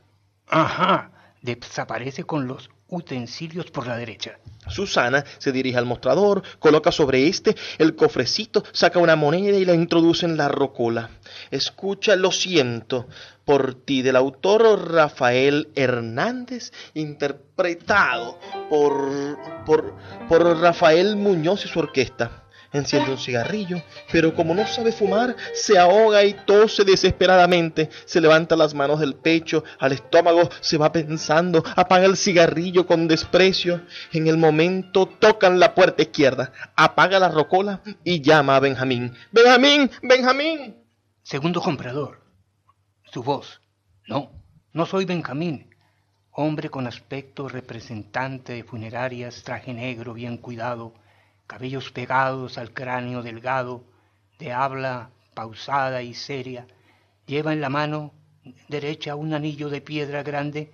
Ajá, 0.48 1.12
desaparece 1.42 2.24
con 2.24 2.48
los 2.48 2.68
utensilios 2.88 3.70
por 3.70 3.86
la 3.86 3.96
derecha. 3.96 4.38
Susana 4.68 5.24
se 5.38 5.52
dirige 5.52 5.78
al 5.78 5.86
mostrador, 5.86 6.42
coloca 6.58 6.90
sobre 6.90 7.28
este 7.28 7.54
el 7.78 7.94
cofrecito, 7.94 8.64
saca 8.72 8.98
una 8.98 9.16
moneda 9.16 9.56
y 9.56 9.64
la 9.64 9.74
introduce 9.74 10.26
en 10.26 10.36
la 10.36 10.48
rocola. 10.48 11.10
Escucha 11.50 12.16
Lo 12.16 12.32
siento 12.32 13.06
por 13.44 13.74
ti 13.74 14.02
del 14.02 14.16
autor 14.16 14.92
Rafael 14.92 15.68
Hernández, 15.74 16.72
interpretado 16.94 18.38
por, 18.68 19.38
por, 19.64 19.94
por 20.28 20.60
Rafael 20.60 21.16
Muñoz 21.16 21.64
y 21.64 21.68
su 21.68 21.78
orquesta. 21.78 22.45
Enciende 22.72 23.10
un 23.10 23.18
cigarrillo, 23.18 23.82
pero 24.10 24.34
como 24.34 24.54
no 24.54 24.66
sabe 24.66 24.92
fumar, 24.92 25.36
se 25.54 25.78
ahoga 25.78 26.24
y 26.24 26.34
tose 26.34 26.84
desesperadamente. 26.84 27.88
Se 28.04 28.20
levanta 28.20 28.56
las 28.56 28.74
manos 28.74 29.00
del 29.00 29.14
pecho, 29.14 29.64
al 29.78 29.92
estómago, 29.92 30.48
se 30.60 30.76
va 30.76 30.92
pensando, 30.92 31.62
apaga 31.76 32.06
el 32.06 32.16
cigarrillo 32.16 32.86
con 32.86 33.08
desprecio. 33.08 33.82
En 34.12 34.26
el 34.26 34.36
momento 34.36 35.06
tocan 35.06 35.60
la 35.60 35.74
puerta 35.74 36.02
izquierda, 36.02 36.52
apaga 36.74 37.18
la 37.18 37.28
rocola 37.28 37.80
y 38.04 38.20
llama 38.20 38.56
a 38.56 38.60
Benjamín. 38.60 39.14
Benjamín, 39.30 39.90
Benjamín. 40.02 40.76
Segundo 41.22 41.60
comprador. 41.60 42.20
Su 43.12 43.22
voz. 43.22 43.60
No, 44.06 44.30
no 44.72 44.86
soy 44.86 45.04
Benjamín. 45.04 45.70
Hombre 46.30 46.68
con 46.68 46.86
aspecto 46.86 47.48
representante 47.48 48.52
de 48.52 48.62
funerarias, 48.62 49.42
traje 49.42 49.72
negro 49.72 50.12
bien 50.12 50.36
cuidado 50.36 50.92
cabellos 51.46 51.90
pegados 51.92 52.58
al 52.58 52.72
cráneo 52.72 53.22
delgado, 53.22 53.84
de 54.38 54.52
habla 54.52 55.10
pausada 55.34 56.02
y 56.02 56.14
seria, 56.14 56.66
lleva 57.26 57.52
en 57.52 57.60
la 57.60 57.68
mano 57.68 58.12
derecha 58.68 59.14
un 59.14 59.34
anillo 59.34 59.68
de 59.68 59.80
piedra 59.80 60.22
grande 60.22 60.72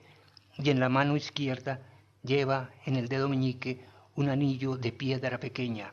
y 0.58 0.70
en 0.70 0.80
la 0.80 0.88
mano 0.88 1.16
izquierda 1.16 1.80
lleva 2.22 2.70
en 2.84 2.96
el 2.96 3.08
dedo 3.08 3.28
meñique 3.28 3.80
un 4.14 4.28
anillo 4.28 4.76
de 4.76 4.92
piedra 4.92 5.38
pequeña. 5.38 5.92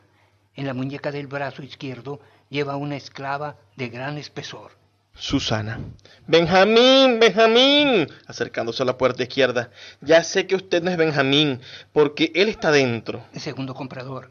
En 0.54 0.66
la 0.66 0.74
muñeca 0.74 1.10
del 1.10 1.26
brazo 1.26 1.62
izquierdo 1.62 2.20
lleva 2.48 2.76
una 2.76 2.96
esclava 2.96 3.56
de 3.76 3.88
gran 3.88 4.18
espesor. 4.18 4.72
Susana. 5.14 5.80
Benjamín, 6.26 7.18
Benjamín, 7.18 8.06
acercándose 8.26 8.82
a 8.82 8.86
la 8.86 8.96
puerta 8.96 9.22
izquierda. 9.22 9.70
Ya 10.00 10.22
sé 10.22 10.46
que 10.46 10.54
usted 10.54 10.82
no 10.82 10.90
es 10.90 10.96
Benjamín, 10.96 11.60
porque 11.92 12.32
él 12.34 12.48
está 12.48 12.70
dentro. 12.70 13.24
El 13.32 13.40
segundo 13.40 13.74
comprador. 13.74 14.30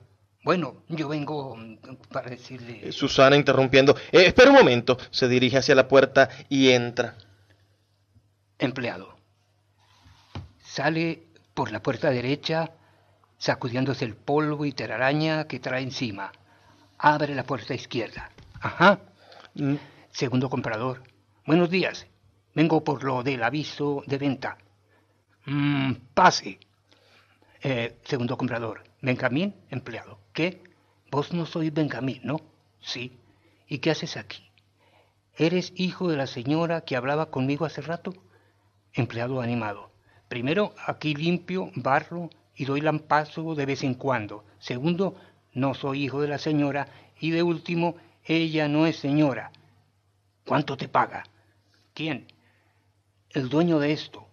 Bueno, 0.50 0.78
yo 0.88 1.08
vengo 1.08 1.56
mm, 1.56 1.78
para 2.12 2.32
decirle... 2.32 2.80
Eh, 2.82 2.92
Susana 2.92 3.36
interrumpiendo. 3.36 3.96
Eh, 4.12 4.26
espera 4.26 4.50
un 4.50 4.58
momento. 4.58 4.98
Se 5.12 5.28
dirige 5.28 5.60
hacia 5.60 5.76
la 5.76 5.88
puerta 5.88 6.28
y 6.50 6.70
entra. 6.72 7.14
Empleado. 8.58 9.16
Sale 10.64 11.28
por 11.54 11.72
la 11.72 11.84
puerta 11.84 12.10
derecha, 12.10 12.72
sacudiéndose 13.38 14.06
el 14.06 14.16
polvo 14.16 14.66
y 14.66 14.72
telaraña 14.72 15.46
que 15.46 15.60
trae 15.60 15.84
encima. 15.84 16.32
Abre 16.98 17.36
la 17.36 17.44
puerta 17.44 17.76
izquierda. 17.76 18.32
Ajá. 18.60 19.02
Mm. 19.54 19.76
Segundo 20.10 20.50
comprador. 20.50 21.04
Buenos 21.46 21.70
días. 21.70 22.08
Vengo 22.56 22.84
por 22.84 23.04
lo 23.04 23.22
del 23.22 23.44
aviso 23.44 24.02
de 24.08 24.18
venta. 24.18 24.58
Mm, 25.46 25.94
pase. 26.16 26.60
Eh, 27.62 28.00
segundo 28.04 28.36
comprador. 28.36 28.84
Benjamín, 29.00 29.54
empleado. 29.70 30.19
¿Qué? 30.34 30.62
Vos 31.12 31.34
no 31.34 31.46
sois 31.46 31.74
Benjamín, 31.74 32.22
¿no? 32.24 32.40
Sí. 32.82 33.18
¿Y 33.68 33.80
qué 33.80 33.92
haces 33.92 34.18
aquí? 34.18 34.50
¿Eres 35.36 35.74
hijo 35.76 36.10
de 36.10 36.18
la 36.18 36.28
señora 36.28 36.82
que 36.82 36.96
hablaba 36.96 37.32
conmigo 37.32 37.66
hace 37.66 37.82
rato? 37.82 38.14
Empleado 38.94 39.42
animado. 39.42 39.92
Primero, 40.28 40.74
aquí 40.86 41.16
limpio, 41.16 41.72
barro 41.76 42.30
y 42.56 42.66
doy 42.66 42.82
lampazo 42.82 43.56
de 43.56 43.66
vez 43.66 43.84
en 43.84 43.96
cuando. 43.96 44.44
Segundo, 44.60 45.16
no 45.54 45.74
soy 45.74 46.04
hijo 46.04 46.22
de 46.22 46.28
la 46.28 46.38
señora. 46.38 46.88
Y 47.20 47.32
de 47.32 47.44
último, 47.44 47.96
ella 48.24 48.68
no 48.68 48.86
es 48.86 48.98
señora. 48.98 49.52
¿Cuánto 50.46 50.78
te 50.78 50.88
paga? 50.88 51.24
¿Quién? 51.94 52.28
El 53.30 53.50
dueño 53.50 53.80
de 53.80 53.92
esto. 53.92 54.28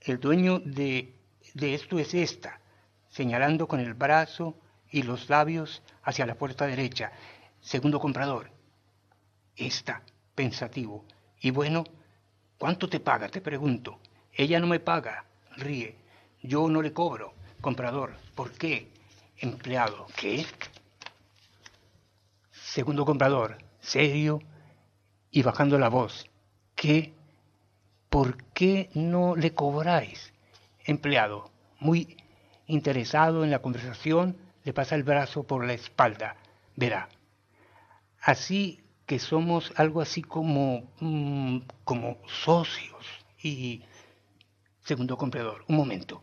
El 0.00 0.20
dueño 0.20 0.58
de, 0.58 1.14
de 1.54 1.74
esto 1.74 1.98
es 1.98 2.14
esta 2.14 2.60
señalando 3.08 3.66
con 3.66 3.80
el 3.80 3.94
brazo 3.94 4.54
y 4.90 5.02
los 5.02 5.28
labios 5.28 5.82
hacia 6.02 6.26
la 6.26 6.34
puerta 6.34 6.66
derecha. 6.66 7.12
Segundo 7.60 8.00
comprador. 8.00 8.50
Está 9.56 10.02
pensativo. 10.34 11.04
Y 11.40 11.50
bueno, 11.50 11.84
¿cuánto 12.58 12.88
te 12.88 13.00
paga? 13.00 13.28
Te 13.28 13.40
pregunto. 13.40 13.98
Ella 14.32 14.60
no 14.60 14.66
me 14.66 14.80
paga. 14.80 15.24
Ríe. 15.56 15.96
Yo 16.42 16.68
no 16.68 16.82
le 16.82 16.92
cobro. 16.92 17.34
Comprador. 17.60 18.14
¿Por 18.34 18.52
qué? 18.52 18.88
Empleado. 19.38 20.06
¿Qué? 20.16 20.46
Segundo 22.52 23.04
comprador. 23.04 23.58
Serio 23.80 24.40
y 25.30 25.42
bajando 25.42 25.78
la 25.78 25.88
voz. 25.88 26.26
¿Qué? 26.74 27.12
¿Por 28.08 28.44
qué 28.52 28.90
no 28.94 29.36
le 29.36 29.52
cobráis? 29.54 30.32
Empleado. 30.84 31.50
Muy 31.80 32.16
interesado 32.66 33.44
en 33.44 33.50
la 33.50 33.60
conversación, 33.60 34.36
le 34.68 34.74
pasa 34.74 34.96
el 34.96 35.02
brazo 35.02 35.44
por 35.44 35.64
la 35.64 35.72
espalda. 35.72 36.36
Verá. 36.76 37.08
Así 38.20 38.84
que 39.06 39.18
somos 39.18 39.72
algo 39.76 40.02
así 40.02 40.20
como, 40.20 40.92
mm, 41.00 41.60
como 41.84 42.18
socios. 42.26 43.06
Y, 43.42 43.82
segundo 44.84 45.16
comprador, 45.16 45.64
un 45.68 45.76
momento. 45.76 46.22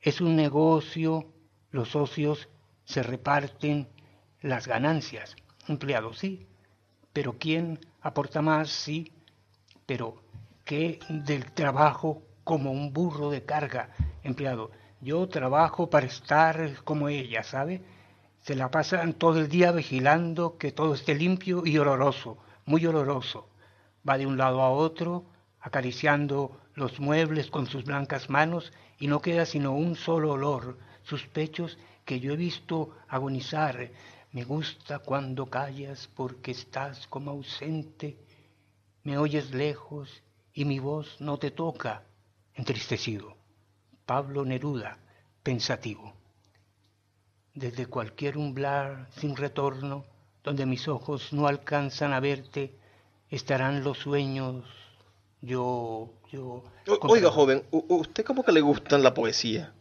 Es 0.00 0.20
un 0.20 0.34
negocio, 0.34 1.32
los 1.70 1.90
socios 1.90 2.48
se 2.84 3.04
reparten 3.04 3.86
las 4.40 4.66
ganancias. 4.66 5.36
Empleado, 5.68 6.14
sí. 6.14 6.48
Pero 7.12 7.38
¿quién 7.38 7.78
aporta 8.00 8.42
más? 8.42 8.70
Sí. 8.70 9.12
Pero 9.86 10.20
¿qué 10.64 10.98
del 11.08 11.52
trabajo 11.52 12.24
como 12.42 12.72
un 12.72 12.92
burro 12.92 13.30
de 13.30 13.44
carga? 13.44 13.90
Empleado, 14.24 14.72
yo 15.02 15.28
trabajo 15.28 15.90
para 15.90 16.06
estar 16.06 16.84
como 16.84 17.08
ella, 17.08 17.42
¿sabe? 17.42 17.82
Se 18.40 18.54
la 18.54 18.70
pasan 18.70 19.14
todo 19.14 19.40
el 19.40 19.48
día 19.48 19.72
vigilando 19.72 20.56
que 20.58 20.70
todo 20.70 20.94
esté 20.94 21.16
limpio 21.16 21.66
y 21.66 21.76
oloroso, 21.76 22.38
muy 22.66 22.86
oloroso. 22.86 23.48
Va 24.08 24.16
de 24.16 24.26
un 24.26 24.38
lado 24.38 24.62
a 24.62 24.70
otro, 24.70 25.24
acariciando 25.60 26.56
los 26.74 27.00
muebles 27.00 27.50
con 27.50 27.66
sus 27.66 27.84
blancas 27.84 28.30
manos 28.30 28.72
y 28.98 29.08
no 29.08 29.20
queda 29.20 29.44
sino 29.44 29.72
un 29.72 29.96
solo 29.96 30.30
olor, 30.32 30.78
sus 31.02 31.26
pechos 31.26 31.78
que 32.04 32.20
yo 32.20 32.32
he 32.32 32.36
visto 32.36 32.90
agonizar. 33.08 33.90
Me 34.30 34.44
gusta 34.44 35.00
cuando 35.00 35.46
callas 35.46 36.08
porque 36.14 36.52
estás 36.52 37.08
como 37.08 37.32
ausente, 37.32 38.16
me 39.02 39.18
oyes 39.18 39.50
lejos 39.50 40.22
y 40.54 40.64
mi 40.64 40.78
voz 40.78 41.20
no 41.20 41.38
te 41.38 41.50
toca, 41.50 42.04
entristecido. 42.54 43.41
Pablo 44.06 44.44
Neruda, 44.44 44.98
pensativo. 45.42 46.14
desde 47.54 47.86
cualquier 47.86 48.38
umbral 48.38 49.08
sin 49.18 49.36
retorno, 49.36 50.04
donde 50.42 50.64
mis 50.64 50.88
ojos 50.88 51.32
no 51.32 51.46
alcanzan 51.46 52.14
a 52.14 52.20
verte, 52.20 52.74
estarán 53.30 53.84
los 53.84 53.98
sueños. 53.98 54.64
Yo, 55.42 56.14
yo. 56.30 56.64
oiga, 57.02 57.30
joven, 57.30 57.64
¿usted 57.70 58.24
cómo 58.24 58.42
que 58.42 58.52
le 58.52 58.62
gusta 58.62 58.96
la 58.98 59.12
poesía? 59.12 59.74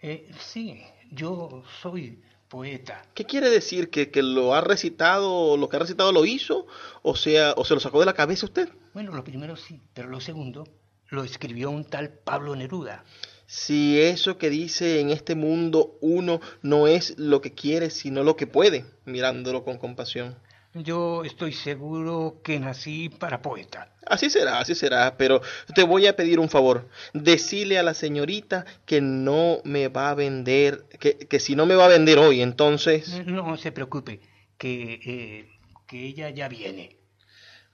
Eh, 0.00 0.30
sí, 0.38 0.82
yo 1.10 1.62
soy 1.82 2.22
poeta. 2.48 3.02
¿Qué 3.14 3.24
quiere 3.24 3.50
decir? 3.50 3.90
¿Que, 3.90 4.10
¿Que, 4.10 4.22
lo 4.22 4.54
ha 4.54 4.60
recitado, 4.60 5.56
lo 5.56 5.68
que 5.68 5.76
ha 5.76 5.80
recitado 5.80 6.12
lo 6.12 6.24
hizo? 6.24 6.66
O 7.02 7.14
sea, 7.14 7.52
¿o 7.56 7.64
se 7.64 7.74
lo 7.74 7.80
sacó 7.80 8.00
de 8.00 8.06
la 8.06 8.14
cabeza 8.14 8.46
usted? 8.46 8.68
Bueno, 8.94 9.12
lo 9.12 9.22
primero 9.22 9.56
sí, 9.56 9.80
pero 9.92 10.08
lo 10.08 10.20
segundo 10.20 10.66
lo 11.12 11.24
escribió 11.24 11.70
un 11.70 11.84
tal 11.84 12.08
Pablo 12.08 12.56
Neruda. 12.56 13.04
Si 13.46 14.00
eso 14.00 14.38
que 14.38 14.48
dice 14.48 14.98
en 14.98 15.10
este 15.10 15.34
mundo 15.34 15.98
uno 16.00 16.40
no 16.62 16.86
es 16.86 17.18
lo 17.18 17.42
que 17.42 17.52
quiere, 17.52 17.90
sino 17.90 18.22
lo 18.22 18.34
que 18.34 18.46
puede, 18.46 18.86
mirándolo 19.04 19.62
con 19.62 19.76
compasión. 19.76 20.36
Yo 20.72 21.22
estoy 21.22 21.52
seguro 21.52 22.40
que 22.42 22.58
nací 22.58 23.10
para 23.10 23.42
poeta. 23.42 23.92
Así 24.06 24.30
será, 24.30 24.58
así 24.58 24.74
será, 24.74 25.18
pero 25.18 25.42
te 25.74 25.82
voy 25.82 26.06
a 26.06 26.16
pedir 26.16 26.40
un 26.40 26.48
favor. 26.48 26.88
Decile 27.12 27.78
a 27.78 27.82
la 27.82 27.92
señorita 27.92 28.64
que 28.86 29.02
no 29.02 29.58
me 29.64 29.88
va 29.88 30.08
a 30.08 30.14
vender, 30.14 30.86
que, 30.98 31.18
que 31.18 31.40
si 31.40 31.54
no 31.54 31.66
me 31.66 31.74
va 31.74 31.84
a 31.84 31.88
vender 31.88 32.18
hoy, 32.18 32.40
entonces... 32.40 33.22
No 33.26 33.58
se 33.58 33.70
preocupe, 33.70 34.20
que, 34.56 34.98
eh, 35.04 35.48
que 35.86 36.06
ella 36.06 36.30
ya 36.30 36.48
viene. 36.48 37.01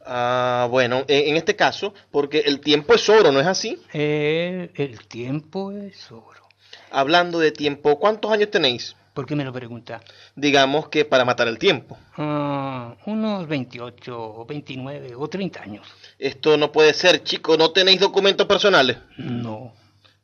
Ah, 0.05 0.69
bueno, 0.71 1.05
en, 1.09 1.37
este 1.37 1.57
caso, 1.57 1.95
porque 2.11 2.41
el 2.41 2.61
tiempo 2.61 2.95
es 2.95 3.09
oro, 3.09 3.33
¿no 3.33 3.41
es 3.41 3.47
así? 3.47 3.81
Eh, 3.93 4.71
el 4.75 5.07
tiempo 5.07 5.73
es 5.73 6.11
oro. 6.11 6.49
Hablando 6.91 7.39
de 7.39 7.53
tiempo, 7.53 7.99
¿cuántos 7.99 8.33
años 8.33 8.51
tenéis? 8.51 8.97
¿Por 9.13 9.27
qué 9.27 9.35
me 9.35 9.45
lo 9.45 9.53
pregunta? 9.53 10.01
Digamos 10.37 10.89
que 10.89 11.05
para 11.05 11.25
matar 11.25 11.49
el 11.49 11.59
tiempo. 11.59 11.99
Ah, 12.17 12.95
unos 13.07 13.49
28, 13.49 14.47
29 14.49 15.15
o 15.17 15.29
30 15.29 15.61
años. 15.61 15.89
Esto 16.19 16.57
no 16.57 16.71
puede 16.71 16.95
ser, 16.95 17.25
chico. 17.25 17.57
¿No 17.57 17.73
tenéis 17.73 18.01
documentos 18.01 18.47
personales? 18.47 18.97
No. 19.17 19.75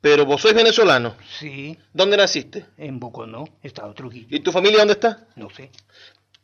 ¿Pero 0.01 0.25
vos 0.25 0.41
sois 0.41 0.55
venezolano? 0.55 1.17
Sí. 1.41 1.77
¿Dónde 1.93 2.17
naciste? 2.17 2.67
En 2.77 3.01
Boconó, 3.01 3.45
Estado 3.63 3.93
Trujillo. 3.95 4.37
¿Y 4.37 4.41
tu 4.41 4.53
familia 4.53 4.79
dónde 4.79 4.93
está? 4.93 5.27
No 5.35 5.51
sé. 5.51 5.71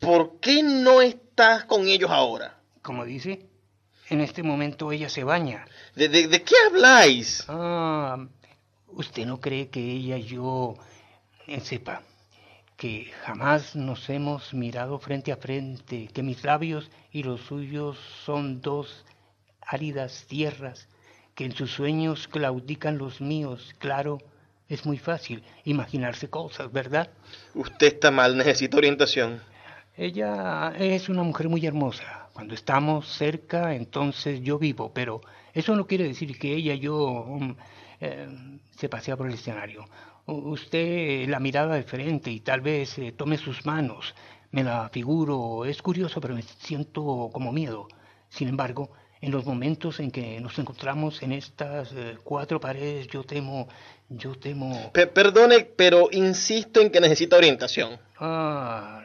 ¿Por 0.00 0.40
qué 0.40 0.62
no 0.62 1.02
estás 1.02 1.66
con 1.66 1.86
ellos 1.86 2.10
ahora? 2.10 2.59
Como 2.82 3.04
dice, 3.04 3.46
en 4.08 4.20
este 4.20 4.42
momento 4.42 4.92
ella 4.92 5.08
se 5.08 5.24
baña. 5.24 5.66
¿De, 5.94 6.08
de 6.08 6.42
qué 6.42 6.54
habláis? 6.66 7.44
Ah, 7.48 8.26
usted 8.88 9.26
no 9.26 9.40
cree 9.40 9.68
que 9.68 9.80
ella 9.80 10.16
y 10.16 10.24
yo 10.24 10.76
eh, 11.46 11.60
sepa 11.60 12.02
que 12.80 13.10
jamás 13.26 13.76
nos 13.76 14.08
hemos 14.08 14.54
mirado 14.54 14.98
frente 14.98 15.32
a 15.32 15.36
frente, 15.36 16.08
que 16.14 16.22
mis 16.22 16.42
labios 16.44 16.90
y 17.12 17.22
los 17.22 17.42
suyos 17.42 17.98
son 18.24 18.62
dos 18.62 19.04
áridas 19.60 20.24
tierras, 20.26 20.88
que 21.34 21.44
en 21.44 21.52
sus 21.54 21.72
sueños 21.72 22.26
claudican 22.26 22.96
los 22.96 23.20
míos, 23.20 23.74
claro, 23.78 24.16
es 24.66 24.86
muy 24.86 24.96
fácil 24.96 25.42
imaginarse 25.64 26.30
cosas, 26.30 26.72
¿verdad? 26.72 27.10
Usted 27.54 27.88
está 27.88 28.10
mal, 28.10 28.34
necesita 28.34 28.78
orientación. 28.78 29.42
Ella 29.94 30.72
es 30.78 31.10
una 31.10 31.22
mujer 31.22 31.50
muy 31.50 31.66
hermosa. 31.66 32.19
Cuando 32.32 32.54
estamos 32.54 33.08
cerca, 33.08 33.74
entonces 33.74 34.40
yo 34.40 34.58
vivo, 34.58 34.92
pero 34.92 35.20
eso 35.52 35.74
no 35.74 35.86
quiere 35.86 36.04
decir 36.04 36.38
que 36.38 36.54
ella 36.54 36.74
y 36.74 36.80
yo 36.80 36.96
um, 36.96 37.56
eh, 38.00 38.28
se 38.70 38.88
pasea 38.88 39.16
por 39.16 39.26
el 39.26 39.34
escenario 39.34 39.84
usted 40.26 41.28
la 41.28 41.40
mirada 41.40 41.74
de 41.74 41.82
frente 41.82 42.30
y 42.30 42.40
tal 42.40 42.60
vez 42.60 42.98
eh, 42.98 43.12
tome 43.16 43.36
sus 43.36 43.64
manos. 43.66 44.14
Me 44.50 44.64
la 44.64 44.88
figuro, 44.88 45.64
es 45.64 45.80
curioso, 45.80 46.20
pero 46.20 46.34
me 46.34 46.42
siento 46.42 47.30
como 47.32 47.52
miedo. 47.52 47.86
Sin 48.28 48.48
embargo, 48.48 48.90
en 49.20 49.30
los 49.30 49.44
momentos 49.44 50.00
en 50.00 50.10
que 50.10 50.40
nos 50.40 50.58
encontramos 50.58 51.22
en 51.22 51.32
estas 51.32 51.92
eh, 51.92 52.16
cuatro 52.22 52.60
paredes, 52.60 53.06
yo 53.08 53.22
temo, 53.22 53.68
yo 54.08 54.34
temo... 54.34 54.92
perdone, 54.92 55.60
pero 55.64 56.08
insisto 56.10 56.80
en 56.80 56.90
que 56.90 57.00
necesita 57.00 57.36
orientación. 57.36 57.98
Ah, 58.18 59.02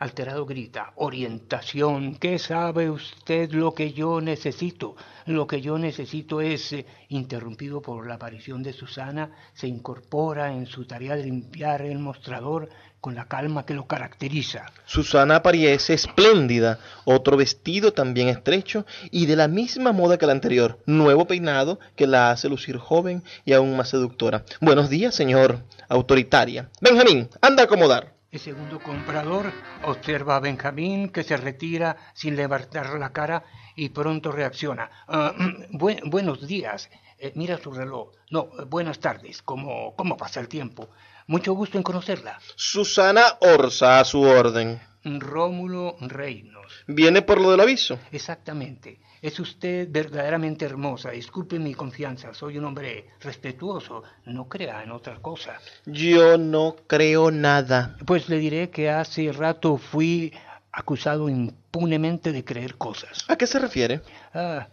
Alterado 0.00 0.46
grita, 0.46 0.94
orientación, 0.96 2.14
¿qué 2.14 2.38
sabe 2.38 2.88
usted 2.88 3.52
lo 3.52 3.74
que 3.74 3.92
yo 3.92 4.22
necesito? 4.22 4.96
Lo 5.26 5.46
que 5.46 5.60
yo 5.60 5.76
necesito 5.76 6.40
es, 6.40 6.72
eh, 6.72 6.86
interrumpido 7.10 7.82
por 7.82 8.06
la 8.06 8.14
aparición 8.14 8.62
de 8.62 8.72
Susana, 8.72 9.30
se 9.52 9.68
incorpora 9.68 10.54
en 10.54 10.64
su 10.64 10.86
tarea 10.86 11.16
de 11.16 11.24
limpiar 11.24 11.82
el 11.82 11.98
mostrador 11.98 12.70
con 13.02 13.14
la 13.14 13.26
calma 13.26 13.66
que 13.66 13.74
lo 13.74 13.86
caracteriza. 13.86 14.72
Susana 14.86 15.36
aparece 15.36 15.92
espléndida, 15.92 16.78
otro 17.04 17.36
vestido 17.36 17.92
también 17.92 18.28
estrecho 18.28 18.86
y 19.10 19.26
de 19.26 19.36
la 19.36 19.48
misma 19.48 19.92
moda 19.92 20.16
que 20.16 20.24
el 20.24 20.30
anterior, 20.30 20.78
nuevo 20.86 21.26
peinado 21.26 21.78
que 21.94 22.06
la 22.06 22.30
hace 22.30 22.48
lucir 22.48 22.78
joven 22.78 23.22
y 23.44 23.52
aún 23.52 23.76
más 23.76 23.90
seductora. 23.90 24.46
Buenos 24.62 24.88
días, 24.88 25.14
señor, 25.14 25.58
autoritaria. 25.90 26.70
Benjamín, 26.80 27.28
anda 27.42 27.64
a 27.64 27.66
acomodar. 27.66 28.19
El 28.30 28.38
segundo 28.38 28.78
comprador 28.78 29.52
observa 29.82 30.36
a 30.36 30.40
Benjamín 30.40 31.08
que 31.08 31.24
se 31.24 31.36
retira 31.36 31.96
sin 32.14 32.36
levantar 32.36 32.96
la 32.96 33.12
cara 33.12 33.42
y 33.74 33.88
pronto 33.88 34.30
reacciona. 34.30 34.88
Ah, 35.08 35.34
buenos 35.72 36.46
días. 36.46 36.88
Eh, 37.18 37.32
mira 37.34 37.58
su 37.58 37.72
reloj. 37.72 38.10
No, 38.30 38.50
buenas 38.68 39.00
tardes. 39.00 39.42
¿Cómo, 39.42 39.96
¿Cómo 39.96 40.16
pasa 40.16 40.38
el 40.38 40.46
tiempo? 40.46 40.90
Mucho 41.26 41.54
gusto 41.54 41.76
en 41.76 41.82
conocerla. 41.82 42.38
Susana 42.54 43.36
Orsa, 43.40 43.98
a 43.98 44.04
su 44.04 44.20
orden. 44.22 44.80
Rómulo 45.04 45.96
Reinos. 46.00 46.84
¿Viene 46.86 47.22
por 47.22 47.40
lo 47.40 47.50
del 47.50 47.60
aviso? 47.60 47.98
Exactamente. 48.12 49.00
Es 49.22 49.38
usted 49.38 49.88
verdaderamente 49.90 50.64
hermosa. 50.64 51.10
Disculpe 51.10 51.58
mi 51.58 51.74
confianza. 51.74 52.32
Soy 52.32 52.58
un 52.58 52.64
hombre 52.64 53.10
respetuoso. 53.20 54.02
No 54.26 54.48
crea 54.48 54.82
en 54.82 54.90
otra 54.92 55.16
cosa. 55.20 55.58
Yo 55.84 56.38
no 56.38 56.76
creo 56.86 57.30
nada. 57.30 57.96
Pues 58.06 58.28
le 58.28 58.38
diré 58.38 58.70
que 58.70 58.88
hace 58.88 59.30
rato 59.32 59.76
fui 59.76 60.32
acusado 60.72 61.28
impunemente 61.28 62.32
de 62.32 62.44
creer 62.44 62.76
cosas. 62.76 63.24
¿A 63.28 63.36
qué 63.36 63.46
se 63.46 63.58
refiere? 63.58 64.00
Ah, 64.32 64.68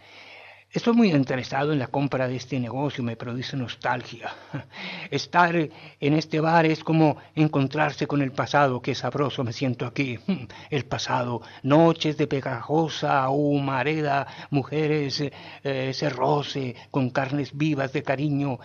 Estoy 0.77 0.93
muy 0.93 1.09
interesado 1.11 1.73
en 1.73 1.79
la 1.79 1.87
compra 1.87 2.27
de 2.27 2.35
este 2.35 2.59
negocio, 2.59 3.03
me 3.03 3.15
produce 3.15 3.57
nostalgia. 3.57 4.31
Estar 5.09 5.55
en 5.55 6.13
este 6.13 6.39
bar 6.39 6.67
es 6.67 6.83
como 6.83 7.17
encontrarse 7.33 8.05
con 8.05 8.21
el 8.21 8.31
pasado, 8.31 8.79
qué 8.79 8.93
sabroso 8.93 9.43
me 9.43 9.53
siento 9.53 9.87
aquí. 9.87 10.19
El 10.69 10.85
pasado, 10.85 11.41
noches 11.63 12.15
de 12.17 12.27
pegajosa 12.27 13.27
humareda, 13.31 14.27
mujeres, 14.51 15.19
eh, 15.19 15.31
ese 15.63 16.11
roce 16.11 16.75
con 16.91 17.09
carnes 17.09 17.57
vivas 17.57 17.91
de 17.91 18.03
cariño, 18.03 18.59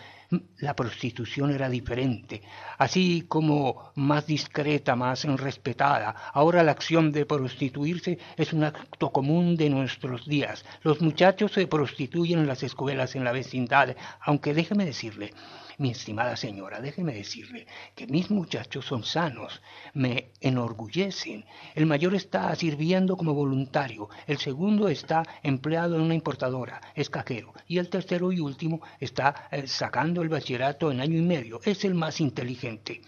la 0.59 0.75
prostitución 0.75 1.51
era 1.51 1.69
diferente, 1.69 2.43
así 2.79 3.25
como 3.29 3.93
más 3.95 4.27
discreta, 4.27 4.97
más 4.97 5.25
respetada. 5.25 6.15
Ahora 6.33 6.63
la 6.63 6.73
acción 6.73 7.13
de 7.13 7.27
prostituirse 7.27 8.19
es 8.37 8.53
un 8.53 8.65
acto 8.65 9.11
común 9.11 9.57
de 9.57 9.71
nuestros 9.71 10.27
días. 10.27 10.65
Los 10.83 11.01
muchachos 11.01 11.53
se 11.53 11.67
prostituyen 11.67 12.41
en 12.41 12.47
las 12.47 12.63
escuelas 12.63 13.15
en 13.15 13.25
la 13.25 13.33
vecindad, 13.33 13.97
aunque 14.21 14.55
déjeme 14.55 14.85
decirle, 14.85 15.33
mi 15.83 15.91
estimada 15.91 16.37
señora, 16.37 16.81
déjeme 16.81 17.13
decirle 17.13 17.67
que 17.97 18.07
mis 18.07 18.31
muchachos 18.31 18.85
son 18.87 19.03
sanos, 19.03 19.61
me 19.95 20.31
enorgullecen. 20.41 21.45
El 21.75 21.87
mayor 21.87 22.15
está 22.15 22.55
sirviendo 22.55 23.17
como 23.17 23.35
voluntario, 23.35 24.09
el 24.29 24.39
segundo 24.39 24.89
está 24.89 25.25
empleado 25.43 25.97
en 25.97 26.03
una 26.03 26.15
importadora, 26.15 26.81
es 26.95 27.11
cajero, 27.11 27.53
y 27.67 27.79
el 27.79 27.91
tercero 27.91 28.31
y 28.31 28.39
último 28.39 28.81
está 29.01 29.49
eh, 29.51 29.67
sacando 29.67 30.23
el 30.23 30.29
bachillerato 30.29 30.93
en 30.93 31.01
año 31.01 31.19
y 31.19 31.23
medio, 31.23 31.61
es 31.65 31.85
el 31.85 31.95
más 31.95 32.21
inteligente. 32.21 33.01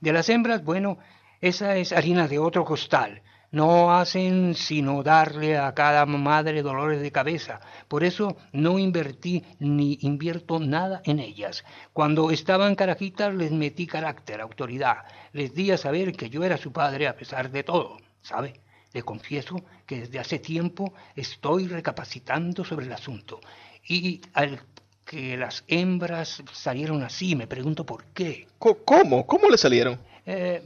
De 0.00 0.12
las 0.12 0.28
hembras, 0.28 0.64
bueno, 0.64 0.98
esa 1.40 1.76
es 1.76 1.92
harina 1.92 2.26
de 2.26 2.40
otro 2.40 2.64
costal 2.64 3.22
no 3.50 3.94
hacen 3.96 4.54
sino 4.54 5.02
darle 5.02 5.56
a 5.56 5.74
cada 5.74 6.06
madre 6.06 6.62
dolores 6.62 7.00
de 7.00 7.12
cabeza. 7.12 7.60
Por 7.88 8.04
eso 8.04 8.36
no 8.52 8.78
invertí 8.78 9.44
ni 9.58 9.98
invierto 10.02 10.58
nada 10.58 11.02
en 11.04 11.18
ellas. 11.20 11.64
Cuando 11.92 12.30
estaban 12.30 12.74
carajitas 12.74 13.34
les 13.34 13.52
metí 13.52 13.86
carácter, 13.86 14.40
autoridad. 14.40 15.04
Les 15.32 15.54
di 15.54 15.70
a 15.70 15.78
saber 15.78 16.12
que 16.12 16.30
yo 16.30 16.44
era 16.44 16.56
su 16.56 16.72
padre 16.72 17.08
a 17.08 17.16
pesar 17.16 17.50
de 17.50 17.62
todo. 17.62 17.98
¿Sabe? 18.22 18.60
Le 18.92 19.02
confieso 19.02 19.56
que 19.86 20.00
desde 20.00 20.18
hace 20.18 20.38
tiempo 20.38 20.94
estoy 21.14 21.68
recapacitando 21.68 22.64
sobre 22.64 22.86
el 22.86 22.92
asunto. 22.92 23.40
Y 23.88 24.20
al 24.32 24.60
que 25.04 25.36
las 25.36 25.64
hembras 25.68 26.42
salieron 26.52 27.02
así, 27.04 27.36
me 27.36 27.46
pregunto 27.46 27.86
por 27.86 28.04
qué. 28.06 28.48
¿Cómo? 28.58 29.26
¿Cómo 29.26 29.48
le 29.48 29.56
salieron? 29.56 29.98
Eh, 30.28 30.60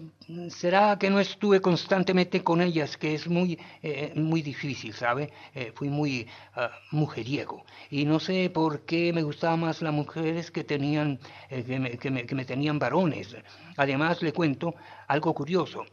será 0.48 0.98
que 0.98 1.10
no 1.10 1.20
estuve 1.20 1.60
constantemente 1.60 2.42
con 2.42 2.62
ellas, 2.62 2.96
que 2.96 3.14
es 3.14 3.28
muy, 3.28 3.58
eh, 3.82 4.10
muy 4.14 4.40
difícil, 4.40 4.94
¿sabe? 4.94 5.30
Eh, 5.54 5.70
fui 5.74 5.90
muy 5.90 6.26
ah, 6.56 6.70
mujeriego. 6.92 7.64
Y 7.90 8.06
no 8.06 8.18
sé 8.20 8.48
por 8.48 8.80
qué 8.86 9.12
me 9.12 9.22
gustaban 9.22 9.60
más 9.60 9.82
las 9.82 9.92
mujeres 9.92 10.50
que, 10.50 10.64
tenían, 10.64 11.18
que 11.50 11.78
me, 11.78 11.90
que, 11.98 12.10
me, 12.10 12.24
que, 12.24 12.34
me, 12.34 12.46
tenían 12.46 12.78
varones. 12.78 13.36
Además, 13.76 14.22
le 14.22 14.32
cuento 14.32 14.74
algo 15.06 15.34
curioso. 15.34 15.84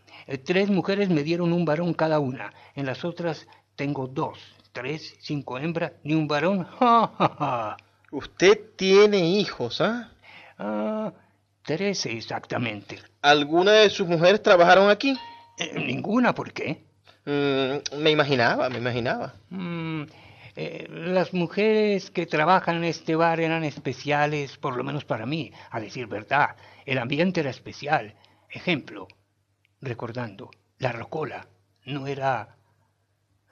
tres 0.45 0.69
mujeres 0.69 1.09
me 1.09 1.23
dieron 1.23 1.51
un 1.51 1.65
varón 1.65 1.93
cada 1.93 2.19
una. 2.19 2.53
En 2.73 2.85
las 2.85 3.03
otras 3.03 3.47
tengo 3.75 4.07
dos. 4.07 4.39
Tres, 4.71 5.15
cinco 5.19 5.57
hembras, 5.57 5.91
ni 6.03 6.13
un 6.13 6.27
varón. 6.27 6.67
Usted 8.11 8.61
tiene 8.77 9.17
hijos, 9.17 9.81
¿ah? 9.81 10.11
Ah, 10.57 11.11
trece 11.67 12.13
exactamente. 12.13 12.97
¿Alguna 13.21 13.73
de 13.73 13.89
sus 13.89 14.07
mujeres 14.07 14.41
trabajaron 14.41 14.89
aquí? 14.89 15.19
Eh, 15.59 15.73
ninguna, 15.85 16.33
¿por 16.33 16.53
qué? 16.53 16.85
Mm, 17.25 18.01
me 18.01 18.09
imaginaba, 18.09 18.69
me 18.69 18.77
imaginaba. 18.77 19.33
Mm, 19.49 20.03
eh, 20.55 20.87
las 20.89 21.33
mujeres 21.33 22.09
que 22.09 22.25
trabajan 22.25 22.77
en 22.77 22.85
este 22.85 23.17
bar 23.17 23.41
eran 23.41 23.65
especiales, 23.65 24.57
por 24.57 24.77
lo 24.77 24.83
menos 24.85 25.03
para 25.03 25.25
mí, 25.25 25.51
a 25.69 25.81
decir 25.81 26.07
verdad. 26.07 26.55
El 26.85 26.99
ambiente 26.99 27.41
era 27.41 27.49
especial. 27.49 28.15
Ejemplo, 28.49 29.09
recordando, 29.81 30.49
la 30.79 30.93
rocola 30.93 31.47
no 31.83 32.07
era 32.07 32.55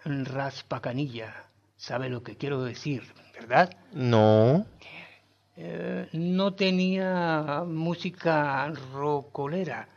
raspacanilla. 0.06 1.49
¿Sabe 1.75 2.08
lo 2.08 2.23
que 2.23 2.38
quiero 2.38 2.63
decir, 2.63 3.04
verdad? 3.34 3.75
No. 3.91 4.65
Eh, 5.58 6.10
no 6.12 6.54
tenía 6.54 7.63
música 7.65 8.70
rocolera. 8.94 9.88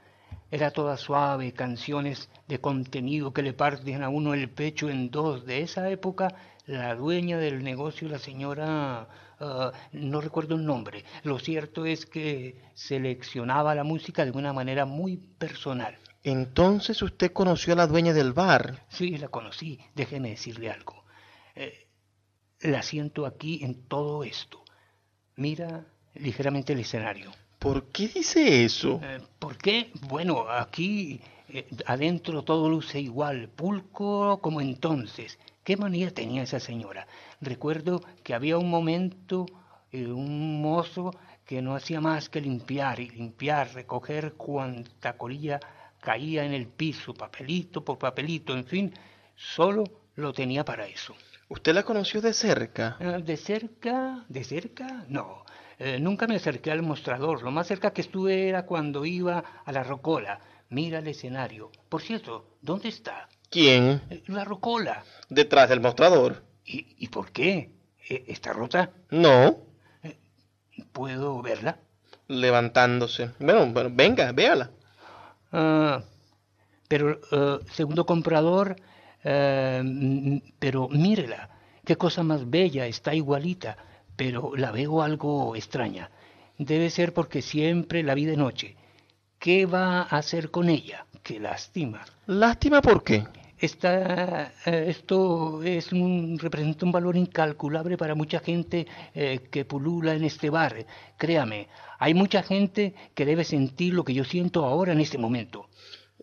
Era 0.51 0.71
toda 0.71 0.97
suave, 0.97 1.53
canciones 1.53 2.31
de 2.47 2.61
contenido 2.61 3.33
que 3.33 3.42
le 3.42 3.53
parten 3.53 4.03
a 4.03 4.09
uno 4.09 4.35
el 4.35 4.49
pecho 4.49 4.88
en 4.88 5.11
dos. 5.11 5.44
De 5.44 5.61
esa 5.61 5.90
época, 5.90 6.35
la 6.66 6.94
dueña 6.94 7.38
del 7.38 7.62
negocio, 7.62 8.09
la 8.09 8.18
señora, 8.18 9.09
uh, 9.40 9.71
no 9.92 10.21
recuerdo 10.21 10.55
el 10.55 10.64
nombre. 10.64 11.05
Lo 11.25 11.38
cierto 11.38 11.85
es 11.85 12.07
que 12.07 12.62
seleccionaba 12.75 13.75
la 13.75 13.85
música 13.85 14.25
de 14.25 14.31
una 14.31 14.53
manera 14.53 14.87
muy 14.87 15.18
personal. 15.18 15.99
Entonces 16.23 17.03
usted 17.03 17.33
conoció 17.33 17.75
a 17.75 17.77
la 17.77 17.87
dueña 17.87 18.14
del 18.14 18.33
bar. 18.33 18.87
Sí, 18.88 19.18
la 19.18 19.29
conocí. 19.29 19.79
Déjeme 19.94 20.31
decirle 20.31 20.71
algo. 20.71 21.05
Eh, 21.55 21.88
la 22.61 22.83
siento 22.83 23.27
aquí 23.27 23.62
en 23.64 23.87
todo 23.87 24.25
esto 24.25 24.62
mira 25.38 25.87
ligeramente 26.14 26.72
el 26.72 26.81
escenario. 26.81 27.31
¿Por 27.59 27.87
qué 27.87 28.09
dice 28.09 28.64
eso? 28.64 29.01
Eh, 29.03 29.20
¿Por 29.38 29.57
qué? 29.57 29.90
Bueno, 30.09 30.48
aquí 30.51 31.20
eh, 31.48 31.66
adentro 31.87 32.42
todo 32.42 32.68
luce 32.68 33.01
igual, 33.01 33.48
pulco 33.48 34.40
como 34.40 34.61
entonces. 34.61 35.38
¿Qué 35.64 35.77
manía 35.77 36.12
tenía 36.12 36.42
esa 36.42 36.61
señora? 36.61 37.07
Recuerdo 37.40 38.03
que 38.22 38.35
había 38.35 38.59
un 38.59 38.68
momento, 38.68 39.46
eh, 39.92 40.07
un 40.07 40.61
mozo 40.61 41.12
que 41.44 41.62
no 41.62 41.74
hacía 41.74 42.01
más 42.01 42.29
que 42.29 42.40
limpiar 42.40 43.01
y 43.01 43.09
limpiar, 43.09 43.72
recoger 43.74 44.35
cuanta 44.35 45.16
colilla 45.16 45.61
caía 46.01 46.44
en 46.44 46.53
el 46.53 46.66
piso, 46.66 47.14
papelito 47.14 47.85
por 47.85 47.98
papelito, 47.98 48.55
en 48.55 48.64
fin, 48.64 48.94
solo 49.35 49.85
lo 50.16 50.33
tenía 50.33 50.64
para 50.64 50.87
eso. 50.87 51.14
¿Usted 51.48 51.74
la 51.74 51.82
conoció 51.82 52.20
de 52.20 52.32
cerca? 52.34 52.96
Eh, 53.00 53.22
¿De 53.24 53.37
cerca? 53.37 54.24
¿De 54.28 54.44
cerca? 54.44 55.04
No. 55.08 55.44
Eh, 55.78 55.98
nunca 55.98 56.26
me 56.26 56.37
acerqué 56.37 56.70
al 56.70 56.82
mostrador. 56.82 57.42
Lo 57.42 57.50
más 57.50 57.66
cerca 57.66 57.92
que 57.92 58.02
estuve 58.02 58.48
era 58.48 58.66
cuando 58.66 59.04
iba 59.06 59.42
a 59.64 59.72
la 59.72 59.82
rocola. 59.82 60.40
Mira 60.68 60.98
el 60.98 61.08
escenario. 61.08 61.70
Por 61.88 62.02
cierto, 62.02 62.58
¿dónde 62.61 62.88
está? 62.88 63.28
¿Quién? 63.48 64.02
Eh, 64.11 64.22
la 64.26 64.44
rocola. 64.44 65.02
Detrás 65.30 65.70
del 65.70 65.80
mostrador. 65.80 66.42
¿Y, 66.66 66.96
y 66.98 67.08
por 67.08 67.30
qué? 67.32 67.72
¿Está 68.08 68.52
rota? 68.52 68.90
No. 69.11 69.58
¿Puedo 70.92 71.40
verla? 71.42 71.78
Levantándose. 72.26 73.30
Bueno, 73.38 73.66
bueno 73.66 73.90
venga, 73.92 74.32
véala. 74.32 74.70
Ah, 75.52 76.02
pero, 76.88 77.20
segundo 77.72 78.04
comprador, 78.04 78.76
eh, 79.24 80.40
pero 80.59 80.88
mírela, 80.88 81.50
qué 81.85 81.96
cosa 81.96 82.22
más 82.22 82.48
bella, 82.48 82.87
está 82.87 83.14
igualita, 83.14 83.76
pero 84.16 84.52
la 84.57 84.72
veo 84.72 85.02
algo 85.02 85.54
extraña. 85.57 86.11
Debe 86.59 86.90
ser 86.90 87.14
porque 87.14 87.40
siempre 87.42 88.02
la 88.02 88.14
vi 88.14 88.24
de 88.24 88.37
noche. 88.37 88.76
¿Qué 89.38 89.66
va 89.66 90.02
a 90.02 90.18
hacer 90.18 90.50
con 90.50 90.68
ella? 90.68 91.07
Qué 91.22 91.38
lástima. 91.38 92.04
¿Lástima 92.26 92.83
por 92.83 93.04
qué? 93.04 93.24
Esta, 93.61 94.52
eh, 94.66 94.85
esto 94.88 95.62
es 95.64 95.92
un, 95.92 96.38
representa 96.38 96.87
un 96.87 96.92
valor 96.92 97.16
incalculable 97.16 97.96
para 97.96 98.14
mucha 98.14 98.38
gente 98.38 98.87
eh, 99.14 99.40
que 99.50 99.64
pulula 99.64 100.14
en 100.14 100.24
este 100.24 100.48
bar. 100.48 100.87
Créame, 101.16 101.68
hay 101.98 102.14
mucha 102.14 102.42
gente 102.42 102.94
que 103.14 103.24
debe 103.24 103.44
sentir 103.44 103.94
lo 103.94 104.04
que 104.04 104.14
yo 104.14 104.24
siento 104.24 104.64
ahora 104.64 104.92
en 104.92 105.00
este 105.00 105.18
momento. 105.18 105.68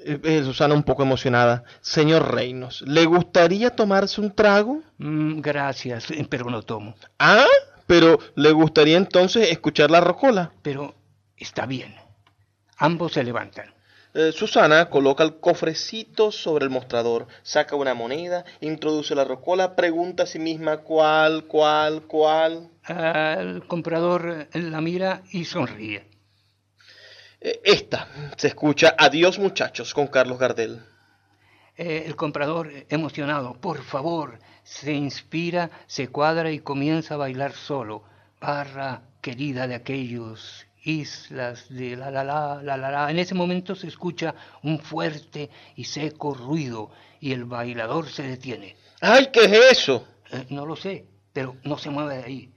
Eh, 0.07 0.19
eh, 0.23 0.43
Susana 0.43 0.75
un 0.75 0.83
poco 0.83 1.01
emocionada. 1.01 1.63
Señor 1.81 2.31
Reinos, 2.31 2.83
¿le 2.83 3.05
gustaría 3.05 3.71
tomarse 3.71 4.21
un 4.21 4.31
trago? 4.31 4.83
Mm, 4.99 5.41
gracias, 5.41 6.11
eh, 6.11 6.27
pero 6.29 6.51
no 6.51 6.61
tomo. 6.61 6.93
Ah, 7.17 7.47
pero 7.87 8.19
¿le 8.35 8.51
gustaría 8.51 8.97
entonces 8.97 9.49
escuchar 9.49 9.89
la 9.89 10.01
rocola? 10.01 10.51
Pero 10.61 10.93
está 11.35 11.65
bien. 11.65 11.95
Ambos 12.77 13.13
se 13.13 13.23
levantan. 13.23 13.73
Susana 14.31 14.89
coloca 14.89 15.25
el 15.25 15.41
cofrecito 15.41 16.31
sobre 16.31 16.63
el 16.63 16.69
mostrador, 16.69 17.27
saca 17.43 17.75
una 17.75 17.93
moneda, 17.93 18.45
introduce 18.61 19.13
la 19.13 19.25
rocola, 19.25 19.75
pregunta 19.75 20.23
a 20.23 20.25
sí 20.25 20.39
misma 20.39 20.77
cuál, 20.77 21.43
cuál, 21.47 22.03
cuál. 22.03 22.69
el 22.87 23.67
comprador 23.67 24.47
la 24.53 24.79
mira 24.79 25.21
y 25.31 25.43
sonríe. 25.43 26.14
Eh, 27.45 27.61
esta 27.63 28.07
se 28.37 28.47
escucha 28.47 28.95
Adiós 28.97 29.37
muchachos 29.37 29.93
con 29.93 30.07
Carlos 30.07 30.39
Gardel. 30.39 30.81
Eh, 31.77 32.05
el 32.07 32.15
comprador 32.15 32.71
emocionado, 32.89 33.53
por 33.61 33.83
favor, 33.83 34.39
se 34.63 34.93
inspira, 34.93 35.69
se 35.85 36.07
cuadra 36.07 36.49
y 36.49 36.57
comienza 36.57 37.13
a 37.13 37.17
bailar 37.17 37.53
solo. 37.53 38.03
Barra 38.41 39.03
querida 39.21 39.67
de 39.67 39.75
aquellos 39.75 40.65
islas 40.83 41.69
de 41.69 41.95
la 41.95 42.09
la 42.09 42.23
la 42.23 42.63
la 42.63 42.77
la 42.77 42.89
la. 42.89 43.11
En 43.11 43.19
ese 43.19 43.35
momento 43.35 43.75
se 43.75 43.89
escucha 43.89 44.33
un 44.63 44.79
fuerte 44.79 45.51
y 45.75 45.83
seco 45.83 46.33
ruido 46.33 46.89
y 47.19 47.31
el 47.31 47.45
bailador 47.45 48.09
se 48.09 48.23
detiene. 48.23 48.75
¡Ay, 49.01 49.29
qué 49.31 49.41
es 49.41 49.71
eso! 49.71 50.07
Eh, 50.31 50.47
no 50.49 50.65
lo 50.65 50.75
sé, 50.75 51.05
pero 51.31 51.57
no 51.63 51.77
se 51.77 51.91
mueve 51.91 52.17
de 52.17 52.23
ahí. 52.23 52.53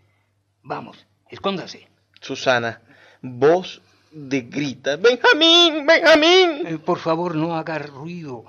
Vamos, 0.62 1.06
escóndase. 1.28 1.90
Susana, 2.22 2.80
vos 3.20 3.82
de 4.10 4.40
grita, 4.42 4.96
Benjamín, 4.96 5.86
Benjamín. 5.86 6.66
Eh, 6.66 6.78
por 6.78 6.98
favor, 6.98 7.34
no 7.34 7.56
haga 7.56 7.78
ruido, 7.78 8.44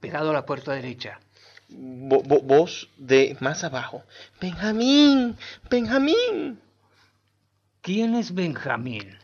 pegado 0.00 0.30
a 0.30 0.32
la 0.32 0.46
puerta 0.46 0.72
derecha. 0.72 1.20
voz 1.68 2.88
de 2.96 3.36
más 3.40 3.64
abajo, 3.64 4.02
Benjamín, 4.40 5.36
Benjamín. 5.70 6.60
¿Quién 7.80 8.14
es 8.16 8.34
Benjamín? 8.34 9.16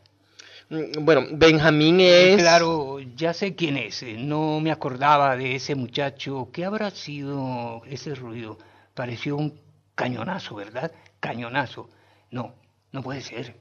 Mm, 0.73 1.05
bueno, 1.05 1.27
Benjamín 1.33 2.01
es... 2.01 2.40
Claro, 2.40 2.99
ya 3.01 3.35
sé 3.35 3.55
quién 3.55 3.77
es. 3.77 4.03
Eh, 4.03 4.16
no 4.18 4.61
me 4.61 4.71
acordaba 4.71 5.37
de 5.37 5.57
ese 5.57 5.75
muchacho. 5.75 6.49
¿Qué 6.53 6.64
habrá 6.64 6.90
sido 6.90 7.83
ese 7.87 8.14
ruido? 8.14 8.59
Pareció 8.95 9.37
un 9.37 9.61
cañonazo, 9.95 10.55
¿verdad? 10.55 10.92
Cañonazo. 11.21 11.90
No, 12.31 12.55
no 12.92 13.03
puede 13.03 13.21
ser. 13.21 13.57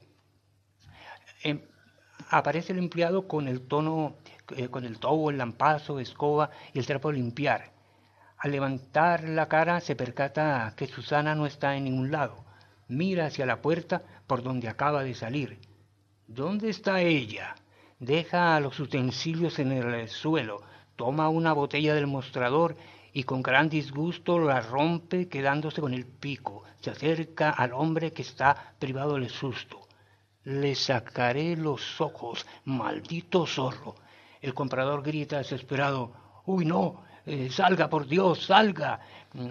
Em, 1.42 1.60
aparece 2.30 2.72
el 2.72 2.78
empleado 2.78 3.28
con 3.28 3.48
el 3.48 3.62
tono, 3.62 4.16
eh, 4.56 4.68
con 4.68 4.84
el 4.84 4.98
tobo, 4.98 5.30
el 5.30 5.38
lampazo, 5.38 6.00
escoba 6.00 6.50
y 6.72 6.78
el 6.78 6.86
trapo 6.86 7.12
limpiar. 7.12 7.72
Al 8.38 8.50
levantar 8.50 9.22
la 9.28 9.48
cara 9.48 9.80
se 9.80 9.94
percata 9.94 10.74
que 10.76 10.86
Susana 10.86 11.34
no 11.34 11.46
está 11.46 11.76
en 11.76 11.84
ningún 11.84 12.10
lado. 12.10 12.44
Mira 12.88 13.26
hacia 13.26 13.46
la 13.46 13.62
puerta 13.62 14.02
por 14.26 14.42
donde 14.42 14.68
acaba 14.68 15.04
de 15.04 15.14
salir. 15.14 15.58
¿Dónde 16.26 16.70
está 16.70 17.00
ella? 17.02 17.54
Deja 18.00 18.58
los 18.58 18.80
utensilios 18.80 19.58
en 19.60 19.70
el 19.70 20.08
suelo, 20.08 20.62
toma 20.96 21.28
una 21.28 21.52
botella 21.52 21.94
del 21.94 22.08
mostrador 22.08 22.76
y 23.12 23.24
con 23.24 23.42
gran 23.42 23.68
disgusto 23.68 24.38
la 24.38 24.60
rompe 24.60 25.28
quedándose 25.28 25.80
con 25.80 25.94
el 25.94 26.06
pico. 26.06 26.64
Se 26.80 26.90
acerca 26.90 27.50
al 27.50 27.72
hombre 27.72 28.12
que 28.12 28.22
está 28.22 28.74
privado 28.78 29.14
del 29.14 29.30
susto. 29.30 29.81
Le 30.44 30.74
sacaré 30.74 31.56
los 31.56 32.00
ojos, 32.00 32.46
maldito 32.64 33.46
zorro. 33.46 33.94
El 34.40 34.54
comprador 34.54 35.02
grita 35.02 35.38
desesperado. 35.38 36.12
Uy, 36.46 36.64
no, 36.64 37.04
eh, 37.24 37.48
salga, 37.50 37.88
por 37.88 38.06
Dios, 38.06 38.46
salga. 38.46 39.00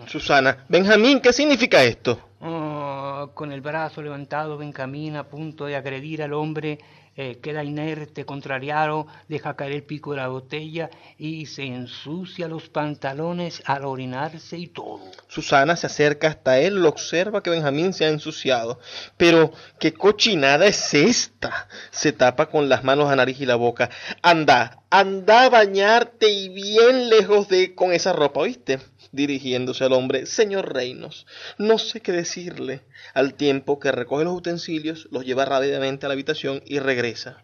Susana, 0.05 0.65
Benjamín, 0.67 1.21
¿qué 1.21 1.31
significa 1.31 1.83
esto? 1.83 2.19
Oh, 2.41 3.31
con 3.33 3.51
el 3.51 3.61
brazo 3.61 4.01
levantado, 4.01 4.57
Benjamín 4.57 5.15
a 5.15 5.23
punto 5.23 5.65
de 5.65 5.75
agredir 5.75 6.21
al 6.23 6.33
hombre 6.33 6.79
eh, 7.17 7.39
queda 7.41 7.63
inerte, 7.63 8.25
contrariado, 8.25 9.05
deja 9.27 9.55
caer 9.57 9.73
el 9.73 9.83
pico 9.83 10.11
de 10.11 10.17
la 10.17 10.29
botella 10.29 10.89
y 11.17 11.45
se 11.47 11.63
ensucia 11.63 12.47
los 12.47 12.69
pantalones 12.69 13.61
al 13.65 13.83
orinarse 13.83 14.57
y 14.57 14.67
todo. 14.67 15.01
Susana 15.27 15.75
se 15.75 15.87
acerca 15.87 16.29
hasta 16.29 16.59
él, 16.59 16.81
lo 16.81 16.89
observa 16.89 17.43
que 17.43 17.49
Benjamín 17.49 17.93
se 17.93 18.05
ha 18.05 18.09
ensuciado. 18.09 18.79
Pero, 19.17 19.51
¿qué 19.79 19.93
cochinada 19.93 20.65
es 20.65 20.93
esta? 20.93 21.67
Se 21.91 22.13
tapa 22.13 22.45
con 22.45 22.69
las 22.69 22.83
manos 22.83 23.09
a 23.09 23.15
nariz 23.15 23.41
y 23.41 23.45
la 23.45 23.55
boca. 23.55 23.89
Anda, 24.21 24.81
anda 24.89 25.43
a 25.43 25.49
bañarte 25.49 26.29
y 26.29 26.47
bien 26.47 27.09
lejos 27.09 27.49
de 27.49 27.75
con 27.75 27.91
esa 27.91 28.13
ropa, 28.13 28.39
¿oíste? 28.39 28.79
Dirigiéndose 29.11 29.83
al 29.83 29.93
hombre, 29.93 30.25
Señor 30.25 30.73
Reinos, 30.73 31.25
no 31.57 31.77
sé 31.77 32.01
qué 32.01 32.11
decirle, 32.11 32.81
al 33.13 33.33
tiempo 33.33 33.79
que 33.79 33.91
recoge 33.91 34.23
los 34.23 34.35
utensilios, 34.35 35.07
los 35.11 35.25
lleva 35.25 35.45
rápidamente 35.45 36.05
a 36.05 36.09
la 36.09 36.13
habitación 36.13 36.61
y 36.65 36.79
regresa. 36.79 37.43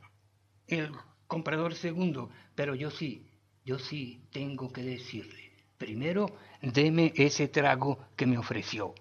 El 0.68 0.92
comprador 1.28 1.76
segundo, 1.76 2.30
pero 2.56 2.76
yo 2.76 2.92
sí, 2.92 3.26
yo 3.66 3.80
sí 3.80 4.22
tengo 4.32 4.72
que 4.72 4.82
decirle. 4.82 5.52
Primero, 5.78 6.36
deme 6.62 7.14
ese 7.16 7.48
trago 7.48 8.00
que 8.16 8.26
me 8.26 8.38
ofreció. 8.38 8.96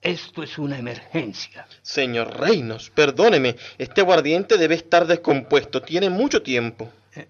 Esto 0.00 0.42
es 0.42 0.58
una 0.58 0.78
emergencia. 0.78 1.66
Señor 1.82 2.38
Reinos, 2.38 2.90
perdóneme, 2.90 3.56
este 3.78 4.02
aguardiente 4.02 4.56
debe 4.56 4.76
estar 4.76 5.06
descompuesto, 5.06 5.82
tiene 5.82 6.10
mucho 6.10 6.42
tiempo. 6.42 6.92
Eh, 7.14 7.26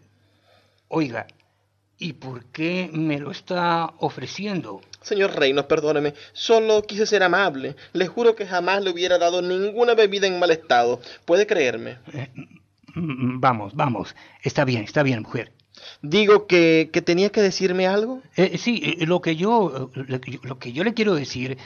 oiga, 0.89 1.27
¿Y 1.99 2.15
por 2.15 2.45
qué 2.47 2.91
me 2.93 3.19
lo 3.19 3.31
está 3.31 3.95
ofreciendo? 3.99 4.83
Señor 5.01 5.35
Reinos, 5.35 5.65
perdóneme, 5.65 6.15
solo 6.33 6.83
quise 6.83 7.07
ser 7.07 7.23
amable. 7.23 7.75
Le 7.95 8.07
juro 8.07 8.37
que 8.37 8.47
jamás 8.47 8.83
le 8.83 8.91
hubiera 8.91 9.19
dado 9.19 9.41
ninguna 9.41 9.95
bebida 9.95 10.27
en 10.27 10.39
mal 10.39 10.51
estado. 10.51 11.01
¿Puede 11.25 11.47
creerme? 11.47 11.99
Eh, 12.13 12.29
mm, 12.95 13.41
vamos, 13.41 13.75
vamos. 13.75 14.15
Está 14.43 14.67
bien, 14.67 14.85
está 14.85 15.03
bien, 15.03 15.23
mujer. 15.23 15.53
Digo 16.03 16.47
que, 16.47 16.91
que 16.93 17.01
tenía 17.01 17.31
que 17.31 17.41
decirme 17.41 17.87
algo. 17.87 18.23
Eh, 18.37 18.59
sí, 18.59 18.97
eh, 19.01 19.07
lo 19.07 19.23
que 19.23 19.37
yo, 19.37 19.91
lo 19.95 20.59
que 20.59 20.73
yo 20.73 20.85
le 20.85 20.93
quiero 20.93 21.15
decir, 21.15 21.57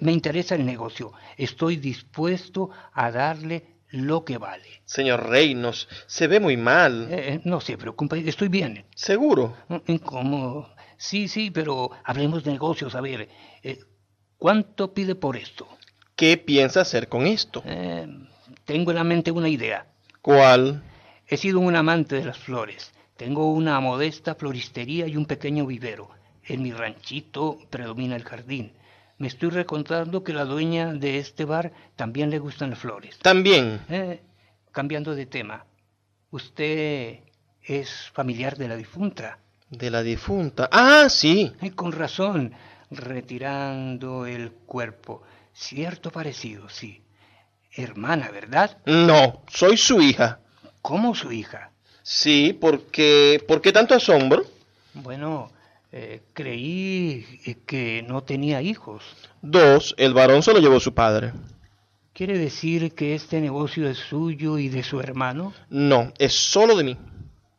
me 0.00 0.10
interesa 0.10 0.56
el 0.56 0.66
negocio. 0.66 1.12
Estoy 1.36 1.76
dispuesto 1.76 2.70
a 2.92 3.12
darle 3.12 3.75
lo 3.96 4.24
que 4.24 4.38
vale. 4.38 4.82
Señor 4.84 5.28
Reinos, 5.28 5.88
se 6.06 6.26
ve 6.26 6.40
muy 6.40 6.56
mal. 6.56 7.08
Eh, 7.10 7.34
eh, 7.34 7.40
no 7.44 7.60
se 7.60 7.76
preocupe, 7.76 8.22
estoy 8.28 8.48
bien. 8.48 8.84
¿Seguro? 8.94 9.56
Mm, 9.68 9.96
¿Cómo? 9.96 10.68
Sí, 10.96 11.28
sí, 11.28 11.50
pero 11.50 11.90
hablemos 12.04 12.44
de 12.44 12.52
negocios. 12.52 12.94
A 12.94 13.00
ver, 13.00 13.28
eh, 13.62 13.78
¿cuánto 14.38 14.94
pide 14.94 15.14
por 15.14 15.36
esto? 15.36 15.66
¿Qué 16.14 16.36
piensa 16.36 16.80
hacer 16.80 17.08
con 17.08 17.26
esto? 17.26 17.62
tengo 18.64 18.90
en 18.90 18.96
la 18.96 19.04
mente 19.04 19.30
una 19.30 19.48
idea. 19.48 19.86
¿Cuál? 20.22 20.82
He 21.28 21.36
sido 21.36 21.60
un 21.60 21.76
amante 21.76 22.16
de 22.16 22.24
las 22.24 22.38
flores. 22.38 22.92
Tengo 23.16 23.52
una 23.52 23.78
modesta 23.80 24.34
floristería 24.34 25.06
y 25.06 25.16
un 25.16 25.26
pequeño 25.26 25.66
vivero. 25.66 26.10
En 26.44 26.62
mi 26.62 26.72
ranchito 26.72 27.58
predomina 27.70 28.16
el 28.16 28.24
jardín 28.24 28.72
me 29.18 29.28
estoy 29.28 29.50
recontando 29.50 30.22
que 30.22 30.32
la 30.32 30.44
dueña 30.44 30.92
de 30.92 31.18
este 31.18 31.44
bar 31.44 31.72
también 31.96 32.30
le 32.30 32.38
gustan 32.38 32.70
las 32.70 32.78
flores. 32.78 33.18
También. 33.18 33.80
Eh, 33.88 34.20
cambiando 34.72 35.14
de 35.14 35.26
tema, 35.26 35.64
¿usted 36.30 37.20
es 37.62 38.10
familiar 38.12 38.56
de 38.56 38.68
la 38.68 38.76
difunta? 38.76 39.38
De 39.70 39.90
la 39.90 40.02
difunta. 40.02 40.68
Ah, 40.70 41.08
sí. 41.08 41.52
Eh, 41.60 41.72
con 41.72 41.92
razón, 41.92 42.52
retirando 42.90 44.26
el 44.26 44.52
cuerpo. 44.52 45.22
Cierto 45.52 46.10
parecido, 46.10 46.68
sí. 46.68 47.02
Hermana, 47.72 48.30
¿verdad? 48.30 48.78
No, 48.84 49.42
soy 49.48 49.76
su 49.76 50.00
hija. 50.00 50.40
¿Cómo 50.82 51.14
su 51.14 51.32
hija? 51.32 51.70
Sí, 52.02 52.56
porque... 52.58 53.42
¿Por 53.48 53.60
qué 53.60 53.72
tanto 53.72 53.94
asombro? 53.94 54.44
Bueno, 54.94 55.50
eh, 55.98 56.20
creí 56.34 57.24
que 57.64 58.04
no 58.06 58.22
tenía 58.22 58.60
hijos. 58.60 59.02
Dos, 59.40 59.94
el 59.96 60.12
varón 60.12 60.42
se 60.42 60.52
lo 60.52 60.58
llevó 60.58 60.78
su 60.78 60.92
padre. 60.92 61.32
¿Quiere 62.12 62.36
decir 62.36 62.92
que 62.92 63.14
este 63.14 63.40
negocio 63.40 63.88
es 63.88 63.96
suyo 63.96 64.58
y 64.58 64.68
de 64.68 64.82
su 64.82 65.00
hermano? 65.00 65.54
No, 65.70 66.12
es 66.18 66.34
solo 66.34 66.76
de 66.76 66.84
mí. 66.84 66.98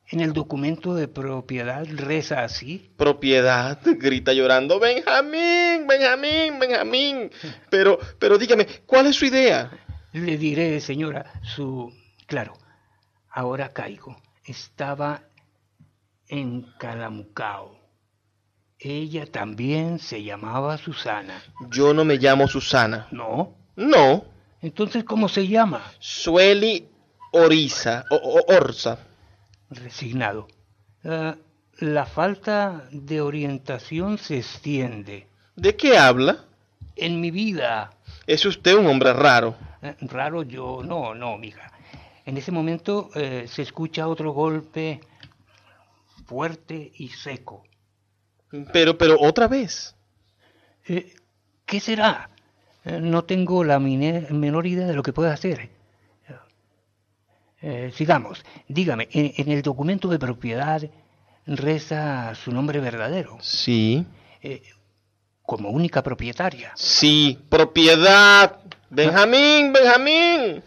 En 0.09 0.19
el 0.19 0.33
documento 0.33 0.93
de 0.93 1.07
propiedad 1.07 1.83
reza 1.89 2.43
así. 2.43 2.91
Propiedad, 2.95 3.79
grita 3.83 4.33
llorando, 4.33 4.79
Benjamín, 4.79 5.87
Benjamín, 5.87 6.59
Benjamín. 6.59 7.31
Pero, 7.71 7.97
pero 8.19 8.37
dígame, 8.37 8.67
¿cuál 8.85 9.07
es 9.07 9.15
su 9.15 9.25
idea? 9.25 9.71
Le 10.13 10.37
diré, 10.37 10.79
señora, 10.79 11.41
su... 11.41 11.91
Claro, 12.27 12.53
ahora 13.31 13.73
caigo. 13.73 14.15
Estaba 14.45 15.23
en 16.27 16.67
Calamucao. 16.77 17.86
Ella 18.79 19.25
también 19.25 19.97
se 19.97 20.23
llamaba 20.23 20.77
Susana. 20.77 21.41
Yo 21.71 21.93
no 21.93 22.05
me 22.05 22.17
llamo 22.17 22.47
Susana. 22.47 23.07
¿No? 23.11 23.55
No. 23.75 24.25
Entonces, 24.61 25.03
¿cómo 25.03 25.29
se 25.29 25.47
llama? 25.47 25.81
Sueli 25.99 26.87
Orisa, 27.31 28.05
o, 28.11 28.41
Orsa. 28.47 28.99
Resignado. 29.69 30.47
Ah, 31.03 31.35
la 31.79 32.05
falta 32.05 32.87
de 32.91 33.21
orientación 33.21 34.17
se 34.17 34.37
extiende. 34.37 35.27
¿De 35.55 35.75
qué 35.75 35.97
habla? 35.97 36.45
En 36.95 37.19
mi 37.19 37.31
vida. 37.31 37.91
Es 38.27 38.45
usted 38.45 38.75
un 38.75 38.87
hombre 38.87 39.13
raro. 39.13 39.55
Eh, 39.81 39.95
raro 40.01 40.43
yo, 40.43 40.81
no, 40.83 41.15
no, 41.15 41.37
mija. 41.37 41.71
En 42.25 42.37
ese 42.37 42.51
momento 42.51 43.09
eh, 43.15 43.45
se 43.47 43.61
escucha 43.61 44.07
otro 44.07 44.31
golpe 44.31 44.99
fuerte 46.25 46.91
y 46.95 47.09
seco. 47.09 47.63
Pero, 48.71 48.97
pero 48.97 49.17
otra 49.19 49.47
vez. 49.47 49.95
Eh, 50.87 51.13
¿Qué 51.65 51.79
será? 51.79 52.29
Eh, 52.85 52.99
no 53.01 53.23
tengo 53.23 53.63
la 53.63 53.79
menor 53.79 54.67
idea 54.67 54.87
de 54.87 54.93
lo 54.93 55.03
que 55.03 55.13
pueda 55.13 55.33
hacer. 55.33 55.69
Eh, 57.61 57.91
sigamos. 57.93 58.45
Dígame, 58.67 59.09
en, 59.11 59.51
el 59.51 59.61
documento 59.63 60.09
de 60.09 60.19
propiedad 60.19 60.81
reza 61.45 62.35
su 62.35 62.51
nombre 62.51 62.79
verdadero. 62.79 63.37
Sí. 63.41 64.05
como 65.41 65.69
única 65.69 66.03
propietaria. 66.03 66.71
Sí, 66.75 67.39
propiedad. 67.49 68.59
Benjamín, 68.89 69.73
Benjamín. 69.73 70.63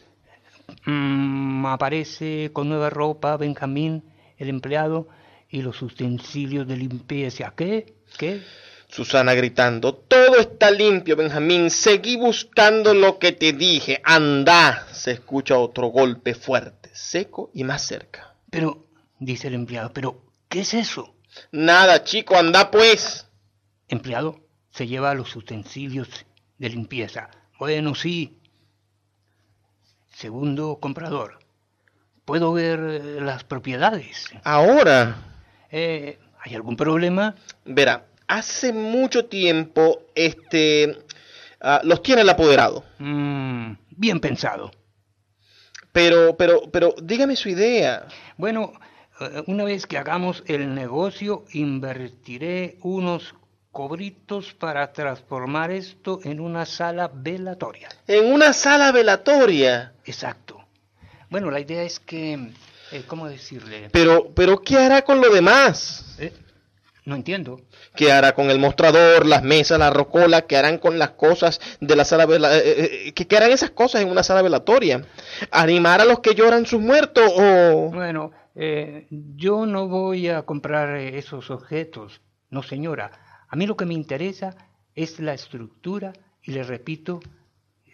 Mm, 0.85 1.67
aparece 1.67 2.51
con 2.53 2.69
nueva 2.69 2.91
ropa 2.91 3.37
Benjamín, 3.37 4.03
el 4.39 4.49
empleado, 4.49 5.09
y 5.51 5.63
los 5.63 5.83
utensilios 5.83 6.67
de 6.67 6.77
limpieza. 6.77 7.53
¿Qué? 7.57 7.95
¿Qué? 8.19 8.43
Susana 8.89 9.35
gritando, 9.35 9.95
todo 9.95 10.41
está 10.41 10.71
limpio, 10.71 11.15
Benjamín, 11.15 11.71
seguí 11.71 12.17
buscando 12.17 12.93
lo 12.93 13.21
que 13.21 13.31
te 13.31 13.53
dije, 13.53 14.01
anda. 14.05 14.89
Se 14.93 15.13
escucha 15.13 15.59
otro 15.59 15.89
golpe 15.89 16.35
fuerte, 16.35 16.91
seco 16.93 17.53
y 17.55 17.63
más 17.63 17.83
cerca. 17.83 18.35
Pero, 18.51 18.89
dice 19.21 19.47
el 19.47 19.55
empleado, 19.55 19.93
pero, 19.93 20.25
¿qué 20.49 20.61
es 20.61 20.75
eso? 20.75 21.15
Nada, 21.53 22.03
chico, 22.03 22.37
anda 22.37 22.73
pues. 22.73 23.29
Empleado, 23.87 24.41
se 24.71 24.89
lleva 24.89 25.15
los 25.15 25.37
utensilios 25.37 26.09
de 26.59 26.69
limpieza. 26.69 27.31
Bueno, 27.61 27.95
sí. 27.95 28.41
Segundo 30.13 30.79
comprador, 30.81 31.39
¿puedo 32.25 32.53
ver 32.53 32.81
eh, 32.81 33.21
las 33.21 33.45
propiedades? 33.45 34.27
Ahora. 34.43 35.30
Eh, 35.71 36.19
¿Hay 36.43 36.55
algún 36.55 36.77
problema? 36.77 37.35
Verá, 37.65 38.07
hace 38.27 38.73
mucho 38.73 39.27
tiempo 39.27 40.07
este 40.15 40.99
ah, 41.61 41.81
los 41.85 42.03
tiene 42.03 42.23
el 42.23 42.29
apoderado. 42.29 42.85
Mm, 42.99 43.73
bien 43.91 44.21
pensado. 44.21 44.71
Pero, 45.93 46.37
pero, 46.37 46.63
pero, 46.71 46.95
dígame 47.03 47.37
su 47.37 47.49
idea. 47.49 48.07
Bueno, 48.37 48.73
eh, 49.21 49.43
una 49.47 49.65
vez 49.65 49.87
que 49.87 49.99
hagamos 49.99 50.43
el 50.47 50.75
negocio, 50.75 51.45
invertiré 51.53 52.79
unos 52.83 53.35
cobritos 53.73 54.55
para 54.55 54.93
transformar 54.93 55.71
esto 55.71 56.21
en 56.25 56.41
una 56.41 56.67
sala 56.67 57.11
velatoria. 57.13 57.89
¿En 58.07 58.33
una 58.33 58.53
sala 58.53 58.93
velatoria? 58.93 59.95
Exacto. 60.05 60.65
Bueno, 61.29 61.51
la 61.51 61.61
idea 61.61 61.83
es 61.83 62.01
que 62.01 62.53
eh, 62.93 63.05
¿cómo 63.07 63.29
decirle? 63.29 63.89
Pero, 63.93 64.33
pero, 64.35 64.61
¿qué 64.61 64.77
hará 64.77 65.03
con 65.03 65.21
lo 65.21 65.31
demás? 65.31 66.17
Eh, 66.19 66.33
no 67.05 67.15
entiendo. 67.15 67.61
¿Qué 67.95 68.11
hará 68.13 68.33
con 68.33 68.51
el 68.51 68.59
mostrador, 68.59 69.27
las 69.27 69.43
mesas, 69.43 69.79
la 69.79 69.91
rocola? 69.91 70.43
¿Qué 70.43 70.57
harán 70.57 70.79
con 70.79 70.99
las 70.99 71.11
cosas 71.11 71.61
de 71.81 71.97
la 71.97 72.05
sala 72.05 72.27
velatoria? 72.27 72.63
Eh, 72.65 73.13
¿Qué 73.13 73.37
harán 73.37 73.53
esas 73.53 73.71
cosas 73.71 74.03
en 74.03 74.11
una 74.11 74.23
sala 74.23 74.43
velatoria? 74.43 75.05
¿Animar 75.51 76.01
a 76.01 76.05
los 76.05 76.21
que 76.21 76.35
lloran 76.35 76.67
sus 76.67 76.81
muertos 76.81 77.33
o...? 77.37 77.91
Bueno, 77.93 78.33
yo 79.11 79.67
no 79.67 79.89
voy 79.89 80.29
a 80.29 80.43
comprar 80.43 80.97
esos 80.97 81.51
objetos. 81.51 82.21
No, 82.51 82.63
señora. 82.63 83.13
A 83.49 83.57
mí 83.57 83.67
lo 83.67 83.77
que 83.77 83.87
me 83.87 83.95
interesa 83.95 84.57
es 84.95 85.19
la 85.21 85.35
estructura 85.35 86.13
y 86.43 86.53
le 86.53 86.63
repito, 86.63 87.21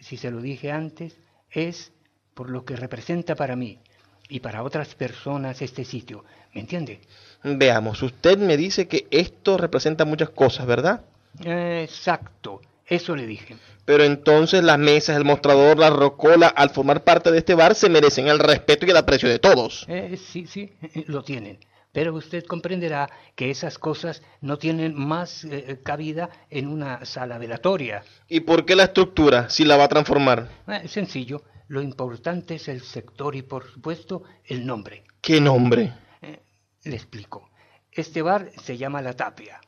si 0.01 0.17
se 0.17 0.31
lo 0.31 0.41
dije 0.41 0.73
antes, 0.73 1.19
es 1.51 1.93
por 2.35 2.51
lo 2.51 2.65
que 2.65 2.77
representa 2.77 3.35
para 3.35 3.57
mí 3.57 3.81
y 4.29 4.41
para 4.41 4.63
otras 4.63 4.95
personas 4.95 5.63
este 5.63 5.85
sitio. 5.85 6.25
¿Me 6.55 6.61
entiende? 6.61 7.01
Veamos, 7.43 8.03
usted 8.03 8.39
me 8.39 8.57
dice 8.57 8.89
que 8.89 9.07
esto 9.11 9.57
representa 9.57 10.05
muchas 10.05 10.31
cosas, 10.31 10.67
¿verdad? 10.67 11.03
exacto, 11.45 12.63
eso 12.87 13.15
le 13.15 13.27
dije. 13.27 13.57
Pero 13.85 14.05
entonces 14.05 14.65
las 14.65 14.79
mesas, 14.79 15.17
el 15.17 15.25
mostrador, 15.25 15.79
la 15.79 15.91
rocola, 15.91 16.49
al 16.49 16.71
formar 16.71 17.05
parte 17.05 17.31
de 17.31 17.39
este 17.39 17.55
bar, 17.55 17.75
se 17.75 17.91
merecen 17.91 18.27
el 18.29 18.39
respeto 18.39 18.87
y 18.87 18.91
el 18.91 18.97
aprecio 18.97 19.29
de 19.29 19.39
todos. 19.39 19.85
Eh, 19.89 20.17
sí, 20.17 20.47
sí, 20.47 20.73
lo 21.07 21.23
tienen. 21.23 21.59
Pero 21.93 22.15
usted 22.15 22.45
comprenderá 22.45 23.09
que 23.35 23.51
esas 23.51 23.79
cosas 23.79 24.23
no 24.41 24.59
tienen 24.59 24.95
más 24.95 25.45
eh, 25.45 25.79
cabida 25.83 26.31
en 26.51 26.69
una 26.69 27.05
sala 27.05 27.39
velatoria. 27.39 28.03
¿Y 28.29 28.41
por 28.41 28.67
qué 28.67 28.77
la 28.77 28.85
estructura 28.85 29.49
si 29.49 29.65
la 29.65 29.77
va 29.77 29.85
a 29.85 29.89
transformar? 29.89 30.49
Eh, 30.69 30.89
sencillo. 30.89 31.43
Lo 31.69 31.83
importante 31.83 32.57
es 32.57 32.69
el 32.69 32.81
sector 32.81 33.35
y, 33.35 33.43
por 33.43 33.71
supuesto, 33.71 34.23
el 34.45 34.65
nombre. 34.67 35.05
¿Qué 35.21 35.41
nombre? 35.41 35.93
Eh, 36.23 36.41
le 36.85 36.97
explico. 36.97 37.51
Este 37.91 38.23
bar 38.23 38.53
se 38.63 38.77
llama 38.77 39.03
La 39.03 39.15
Tapia. 39.15 39.61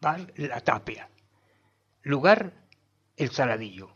Bar 0.00 0.32
La 0.36 0.60
Tapia. 0.60 1.08
Lugar, 2.02 2.52
el 3.16 3.30
Saladillo. 3.30 3.90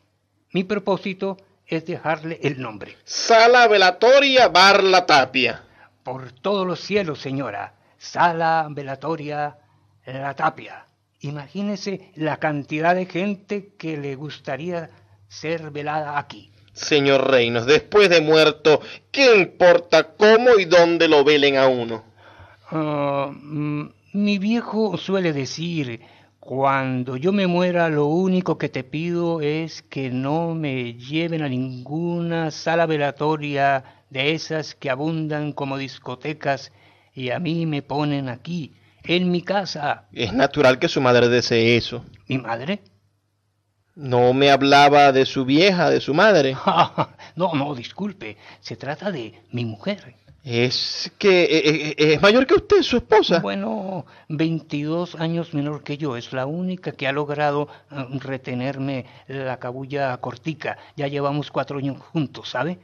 Mi 0.53 0.65
propósito 0.65 1.37
es 1.67 1.87
dejarle 1.87 2.39
el 2.43 2.61
nombre. 2.61 2.97
Sala 3.05 3.67
Velatoria 3.69 4.49
Bar 4.49 4.85
La 4.85 5.07
Tapia. 5.07 5.65
Por 6.03 6.33
todos 6.33 6.67
los 6.67 6.81
cielos, 6.81 7.21
señora. 7.21 7.75
Sala 7.97 8.69
Velatoria 8.71 9.59
La 10.05 10.35
Tapia. 10.35 10.87
Imagínese 11.21 12.13
la 12.15 12.37
cantidad 12.37 12.95
de 12.95 13.07
gente 13.07 13.75
que 13.79 13.97
le 13.97 14.15
gustaría 14.15 14.91
ser 15.29 15.71
velada 15.71 16.19
aquí. 16.19 16.53
Señor 16.77 17.31
Reinos, 17.31 17.64
después 17.64 18.11
de 18.11 18.20
muerto, 18.20 18.81
¿qué 19.11 19.35
importa 19.35 20.14
cómo 20.14 20.59
y 20.59 20.66
dónde 20.66 21.09
lo 21.09 21.24
velen 21.24 21.57
a 21.57 21.68
uno? 21.68 22.05
Ah, 22.70 23.31
mm, 23.33 23.89
mi 24.12 24.39
viejo 24.39 24.99
suele 24.99 25.33
decir, 25.33 26.03
cuando 26.39 27.16
yo 27.16 27.33
me 27.33 27.47
muera 27.47 27.89
lo 27.89 28.05
único 28.07 28.59
que 28.59 28.68
te 28.68 28.85
pido 28.85 29.41
es 29.41 29.81
que 29.83 30.11
no 30.11 30.55
me 30.55 30.93
lleven 30.95 31.43
a 31.43 31.49
ninguna 31.49 32.51
sala 32.51 32.85
velatoria 32.85 34.05
de 34.11 34.33
esas 34.33 34.74
que 34.74 34.91
abundan 34.91 35.53
como 35.53 35.79
discotecas 35.79 36.72
y 37.14 37.31
a 37.31 37.39
mí 37.39 37.64
me 37.64 37.81
ponen 37.81 38.29
aquí, 38.29 38.74
en 39.03 39.31
mi 39.31 39.41
casa. 39.41 40.09
Es 40.12 40.35
natural 40.35 40.79
que 40.79 40.89
su 40.89 41.01
madre 41.01 41.29
desee 41.29 41.77
eso. 41.79 42.05
¿Mi 42.29 42.37
madre? 42.37 42.81
No 43.97 44.35
me 44.35 44.51
hablaba 44.51 45.11
de 45.11 45.25
su 45.25 45.47
vieja, 45.47 45.89
de 45.89 46.01
su 46.01 46.13
madre. 46.13 46.55
no, 47.37 47.55
no, 47.55 47.75
disculpe. 47.75 48.37
Se 48.61 48.77
trata 48.77 49.11
de 49.11 49.43
mi 49.53 49.65
mujer. 49.65 50.15
Es 50.45 51.11
que 51.19 51.45
eh, 51.45 51.49
eh, 51.65 51.95
eh, 51.99 52.13
es 52.13 52.23
mayor 52.23 52.47
que 52.47 52.55
usted, 52.55 52.83
su 52.83 52.99
esposa. 52.99 53.41
Bueno, 53.41 54.05
22 54.29 55.15
años 55.15 55.55
menor 55.55 55.83
que 55.83 55.97
yo. 55.97 56.15
Es 56.15 56.35
la 56.35 56.45
única 56.45 56.93
que 56.93 57.09
ha 57.09 57.13
logrado 57.13 57.69
retenerme 58.21 59.07
la 59.29 59.59
cabulla 59.59 60.15
cortica. 60.19 60.77
Ya 60.95 61.09
llevamos 61.09 61.51
cuatro 61.51 61.79
años 61.79 61.99
juntos, 61.99 62.51
¿sabe? 62.51 62.79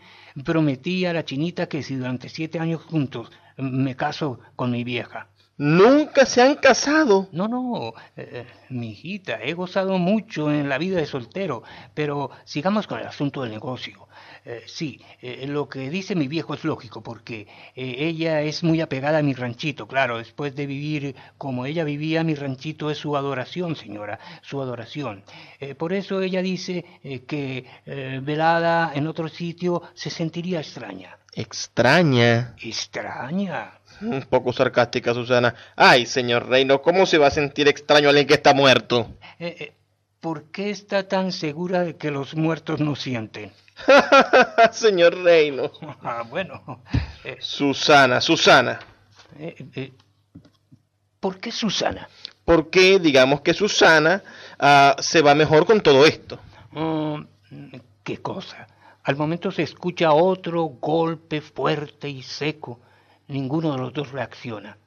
Prometí 0.44 1.04
a 1.04 1.12
la 1.12 1.26
chinita 1.26 1.68
que 1.68 1.82
si 1.82 1.94
durante 1.94 2.30
siete 2.30 2.58
años 2.58 2.82
juntos 2.82 3.30
me 3.58 3.94
caso 3.96 4.40
con 4.56 4.70
mi 4.70 4.82
vieja. 4.82 5.28
Nunca 5.58 6.24
se 6.24 6.40
han 6.40 6.56
casado. 6.56 7.28
No, 7.32 7.46
no, 7.46 7.92
eh, 8.16 8.46
mi 8.70 8.90
hijita, 8.92 9.38
he 9.42 9.52
gozado 9.52 9.98
mucho 9.98 10.50
en 10.50 10.68
la 10.68 10.78
vida 10.78 10.96
de 10.96 11.06
soltero, 11.06 11.62
pero 11.94 12.30
sigamos 12.44 12.86
con 12.86 12.98
el 12.98 13.06
asunto 13.06 13.42
del 13.42 13.52
negocio. 13.52 14.08
Eh, 14.44 14.64
sí, 14.66 15.00
eh, 15.20 15.46
lo 15.46 15.68
que 15.68 15.90
dice 15.90 16.14
mi 16.14 16.26
viejo 16.26 16.54
es 16.54 16.64
lógico, 16.64 17.02
porque 17.02 17.46
ella 17.74 18.40
es 18.40 18.64
muy 18.64 18.80
apegada 18.80 19.18
a 19.18 19.22
mi 19.22 19.34
ranchito, 19.34 19.86
claro, 19.86 20.18
después 20.18 20.56
de 20.56 20.66
vivir 20.66 21.14
como 21.36 21.66
ella 21.66 21.84
vivía, 21.84 22.24
mi 22.24 22.34
ranchito 22.34 22.90
es 22.90 22.98
su 22.98 23.16
adoración, 23.16 23.76
señora, 23.76 24.18
su 24.42 24.60
adoración. 24.60 25.22
por 25.76 25.92
eso 25.92 26.22
ella 26.22 26.42
dice 26.42 26.84
que 27.26 27.66
velada 28.22 28.92
en 28.94 29.06
otro 29.06 29.28
sitio 29.28 29.82
se 29.94 30.10
sentiría 30.10 30.60
extraña. 30.60 31.18
Extraña. 31.34 32.54
Extraña. 32.58 33.80
Un 34.02 34.22
poco 34.22 34.52
sarcástica, 34.52 35.14
Susana. 35.14 35.54
Ay, 35.76 36.06
señor 36.06 36.48
Reino, 36.48 36.82
¿cómo 36.82 37.06
se 37.06 37.18
va 37.18 37.28
a 37.28 37.30
sentir 37.30 37.68
extraño 37.68 38.08
alguien 38.08 38.26
que 38.26 38.34
está 38.34 38.52
muerto? 38.52 39.14
Eh, 39.38 39.56
eh, 39.58 39.72
¿Por 40.20 40.50
qué 40.50 40.70
está 40.70 41.06
tan 41.06 41.30
segura 41.30 41.82
de 41.82 41.96
que 41.96 42.10
los 42.10 42.34
muertos 42.34 42.80
no 42.80 42.96
sienten? 42.96 43.52
señor 44.72 45.22
Reino. 45.22 45.70
Ah, 46.02 46.24
bueno. 46.28 46.82
Eh, 47.22 47.36
Susana, 47.40 48.20
Susana. 48.20 48.80
¿Por 51.20 51.38
qué 51.38 51.52
Susana? 51.52 52.08
Porque 52.44 52.98
digamos 52.98 53.40
que 53.42 53.54
Susana 53.54 54.22
ah, 54.58 54.96
se 54.98 55.22
va 55.22 55.34
mejor 55.34 55.64
con 55.64 55.80
todo 55.80 56.04
esto. 56.04 56.40
Mm, 56.72 57.22
¿Qué 58.02 58.18
cosa? 58.18 58.66
Al 59.04 59.16
momento 59.16 59.52
se 59.52 59.62
escucha 59.62 60.12
otro 60.12 60.62
golpe 60.64 61.40
fuerte 61.40 62.08
y 62.08 62.22
seco 62.22 62.80
ninguno 63.32 63.72
de 63.72 63.78
los 63.78 63.92
dos 63.92 64.12
reacciona. 64.12 64.78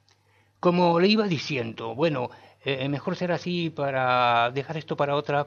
Como 0.59 0.99
le 0.99 1.07
iba 1.07 1.27
diciendo, 1.27 1.95
bueno, 1.95 2.29
eh, 2.63 2.87
mejor 2.89 3.15
será 3.15 3.35
así 3.35 3.69
para 3.69 4.49
dejar 4.51 4.77
esto 4.77 4.95
para 4.95 5.15
otra 5.15 5.41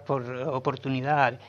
oportunidad, 0.46 1.40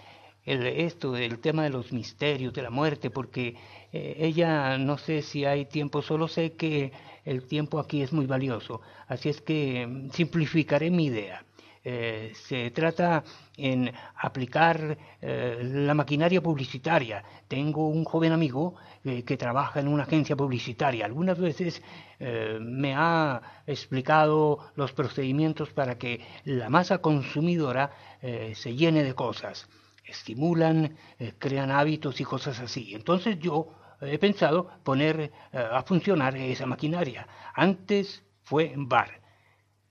el, 0.45 0.66
esto, 0.66 1.16
el 1.16 1.39
tema 1.39 1.64
de 1.64 1.70
los 1.70 1.91
misterios, 1.91 2.54
de 2.54 2.64
la 2.64 2.70
muerte, 2.70 3.10
porque 3.10 3.56
eh, 3.91 4.16
ella 4.20 4.78
no 4.78 4.97
sé 4.97 5.22
si 5.22 5.45
hay 5.45 5.66
tiempo, 5.66 6.02
solo 6.02 6.28
sé 6.28 6.54
que 6.54 6.91
el 7.26 7.45
tiempo 7.45 7.80
aquí 7.80 8.02
es 8.02 8.12
muy 8.14 8.26
valioso, 8.26 8.82
así 9.08 9.30
es 9.30 9.41
que 9.41 9.86
mm, 9.86 10.12
simplificaré 10.12 10.89
mi 10.89 11.06
idea. 11.06 11.45
Eh, 11.82 12.34
se 12.36 12.72
trata 12.72 13.24
en 13.56 13.92
aplicar 14.18 14.98
eh, 15.22 15.60
la 15.64 15.94
maquinaria 15.94 16.42
publicitaria. 16.42 17.24
Tengo 17.48 17.88
un 17.88 18.04
joven 18.04 18.34
amigo 18.34 18.76
eh, 19.04 19.24
que 19.24 19.38
trabaja 19.38 19.80
en 19.80 19.88
una 19.88 20.04
agencia 20.04 20.36
publicitaria. 20.36 21.06
Algunas 21.06 21.40
veces 21.40 21.82
me 22.20 22.94
ha 22.98 23.42
explicado 23.66 24.74
los 24.76 24.92
procedimientos 24.92 25.70
para 25.70 25.98
que 25.98 26.20
la 26.44 26.70
masa 26.70 26.98
consumidora 26.98 27.92
se 28.22 28.76
llene 28.76 29.06
de 29.06 29.16
cosas. 29.16 29.70
Estimulan, 30.04 30.98
crean 31.38 31.72
hábitos 31.72 32.20
y 32.20 32.26
cosas 32.26 32.60
así. 32.60 32.94
Entonces 32.94 33.40
yo 33.40 33.70
he 34.02 34.20
pensado 34.20 34.68
poner 34.84 35.32
a 35.54 35.82
funcionar 35.84 36.36
esa 36.36 36.66
maquinaria. 36.66 37.26
Antes 37.54 38.22
fue 38.44 38.74
bar, 38.76 39.22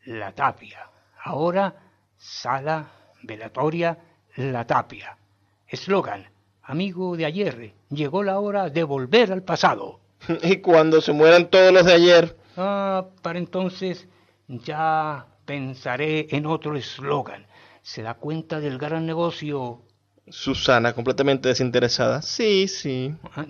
la 0.05 0.35
tapia 0.35 0.91
Ahora, 1.29 1.75
sala, 2.17 2.91
velatoria, 3.23 3.99
la 4.37 4.67
tapia. 4.67 5.19
Eslogan, 5.67 6.25
amigo 6.63 7.19
de 7.19 7.27
ayer, 7.27 7.75
llegó 7.91 8.23
la 8.23 8.41
hora 8.41 8.71
de 8.71 8.83
volver 8.83 9.31
al 9.31 9.43
pasado. 9.43 10.01
¿Y 10.43 10.63
cuando 10.63 11.03
se 11.03 11.13
mueran 11.13 11.51
todos 11.51 11.71
los 11.71 11.85
de 11.85 11.93
ayer? 11.93 12.39
Ah, 12.57 13.09
para 13.21 13.39
entonces 13.39 14.09
ya 14.49 15.27
pensaré 15.45 16.29
en 16.31 16.47
otro 16.47 16.75
eslogan. 16.79 17.47
¿Se 17.83 18.01
da 18.01 18.15
cuenta 18.15 18.59
del 18.59 18.79
gran 18.79 19.05
negocio? 19.05 19.83
Susana, 20.31 20.95
completamente 20.95 21.51
desinteresada. 21.51 22.23
Sí, 22.23 22.69
sí. 22.69 23.15
Ah, 23.37 23.45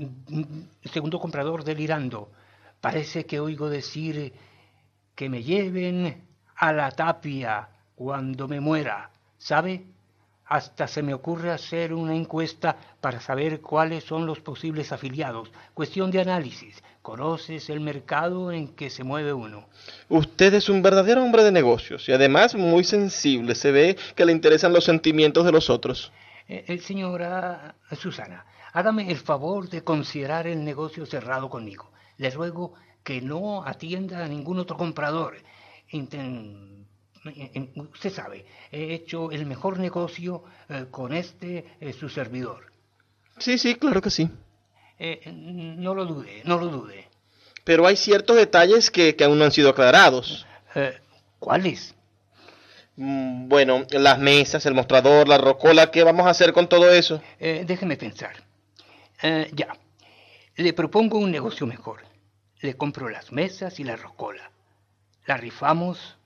segundo 0.92 1.20
comprador 1.20 1.62
delirando. 1.62 2.32
Parece 2.80 3.24
que 3.24 3.38
oigo 3.38 3.70
decir 3.70 4.32
que 5.14 5.28
me 5.28 5.44
lleven 5.44 6.27
a 6.59 6.72
la 6.72 6.90
tapia 6.90 7.68
cuando 7.94 8.48
me 8.48 8.61
muera, 8.61 9.11
¿sabe? 9.38 9.86
Hasta 10.46 10.88
se 10.88 11.02
me 11.02 11.14
ocurre 11.14 11.50
hacer 11.50 11.92
una 11.92 12.14
encuesta 12.14 12.74
para 13.00 13.20
saber 13.20 13.61
cuáles 13.61 14.04
son 14.04 14.24
los 14.24 14.40
posibles 14.40 14.92
afiliados. 14.92 15.50
Cuestión 15.74 16.11
de 16.11 16.20
análisis. 16.20 16.82
Conoces 17.02 17.68
el 17.68 17.80
mercado 17.80 18.50
en 18.50 18.68
que 18.68 18.88
se 18.88 19.04
mueve 19.04 19.32
uno. 19.32 19.68
Usted 20.09 20.54
es 20.54 20.68
un 20.68 20.82
verdadero 20.82 21.22
hombre 21.22 21.44
de 21.44 21.52
negocios 21.52 22.09
y 22.09 22.12
además 22.12 22.54
muy 22.54 22.82
sensible. 22.82 23.54
Se 23.54 23.70
ve 23.70 23.96
que 24.16 24.24
le 24.24 24.32
interesan 24.32 24.72
los 24.72 24.84
sentimientos 24.84 25.44
de 25.44 25.52
los 25.52 25.68
otros. 25.68 26.12
Eh, 26.48 26.64
eh, 26.66 26.78
señora 26.78 27.74
Susana, 27.92 28.46
hágame 28.72 29.11
el 29.11 29.18
favor 29.18 29.68
de 29.68 29.84
considerar 29.84 30.46
el 30.46 30.64
negocio 30.64 31.04
cerrado 31.04 31.50
conmigo. 31.50 31.90
Le 32.16 32.30
ruego 32.30 32.72
que 33.04 33.20
no 33.20 33.64
atienda 33.64 34.24
a 34.24 34.28
ningún 34.28 34.59
otro 34.59 34.76
comprador 34.78 35.36
usted 37.93 38.12
sabe, 38.12 38.45
he 38.70 38.95
hecho 38.95 39.30
el 39.30 39.47
mejor 39.47 39.78
negocio 39.78 40.45
eh, 40.68 40.86
con 40.91 41.12
este, 41.12 41.64
eh, 41.80 41.93
su 41.93 42.09
servidor. 42.09 42.72
Sí, 43.39 43.59
sí, 43.59 43.74
claro 43.76 44.01
que 44.03 44.11
sí. 44.11 44.28
Eh, 44.99 45.30
no 45.32 45.95
lo 45.95 46.05
dude, 46.05 46.43
no 46.45 46.59
lo 46.59 46.66
dude. 46.66 47.09
Pero 47.64 47.86
hay 47.86 47.97
ciertos 47.97 48.36
detalles 48.36 48.91
que, 48.91 49.14
que 49.14 49.24
aún 49.24 49.39
no 49.39 49.45
han 49.45 49.53
sido 49.53 49.70
aclarados. 49.70 50.47
¿Cuáles? 51.39 51.95
Mm, 52.97 53.49
bueno, 53.49 53.86
las 53.91 54.18
mesas, 54.18 54.64
el 54.66 54.74
mostrador, 54.74 55.28
la 55.28 55.39
rocola, 55.39 55.91
¿qué 55.91 56.03
vamos 56.03 56.26
a 56.26 56.30
hacer 56.30 56.53
con 56.53 56.68
todo 56.68 56.91
eso? 56.91 57.22
déjeme 57.39 57.97
pensar. 57.97 58.36
ya. 59.53 59.76
Le 60.57 60.72
propongo 60.72 61.18
un 61.18 61.30
negocio 61.30 61.66
mejor. 61.66 62.01
Le 62.61 62.76
compro 62.76 63.09
las 63.09 63.30
mesas 63.30 63.78
y 63.78 63.84
la 63.84 63.95
rocola. 63.95 64.51
La 65.28 65.36
rifamos, 65.36 66.16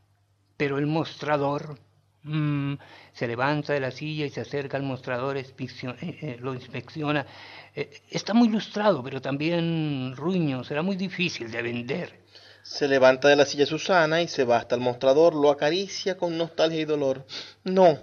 pero 0.57 0.79
el 0.79 0.87
mostrador 0.87 1.77
mm, 2.23 2.75
se 3.13 3.27
levanta 3.27 3.73
de 3.73 3.81
la 3.81 3.91
silla 3.91 4.27
y 4.27 4.31
se 4.31 4.43
acerca 4.43 4.77
al 4.77 4.85
mostrador, 4.85 5.37
eh, 5.37 5.45
eh, 5.59 6.37
lo 6.39 6.55
inspecciona. 6.55 7.27
Eh, 7.75 8.01
está 8.11 8.33
muy 8.33 8.47
ilustrado, 8.47 9.03
pero 9.03 9.21
también 9.21 10.15
ruño. 10.15 10.63
Será 10.63 10.83
muy 10.83 10.95
difícil 10.95 11.51
de 11.51 11.63
vender. 11.63 12.21
Se 12.63 12.87
levanta 12.87 13.27
de 13.27 13.35
la 13.35 13.45
silla 13.45 13.67
Susana 13.67 14.23
y 14.23 14.29
se 14.29 14.45
va 14.45 14.59
hasta 14.59 14.77
el 14.77 14.81
mostrador, 14.81 15.35
lo 15.35 15.51
acaricia 15.51 16.17
con 16.17 16.39
nostalgia 16.39 16.81
y 16.81 16.85
dolor. 16.85 17.27
No. 17.65 17.99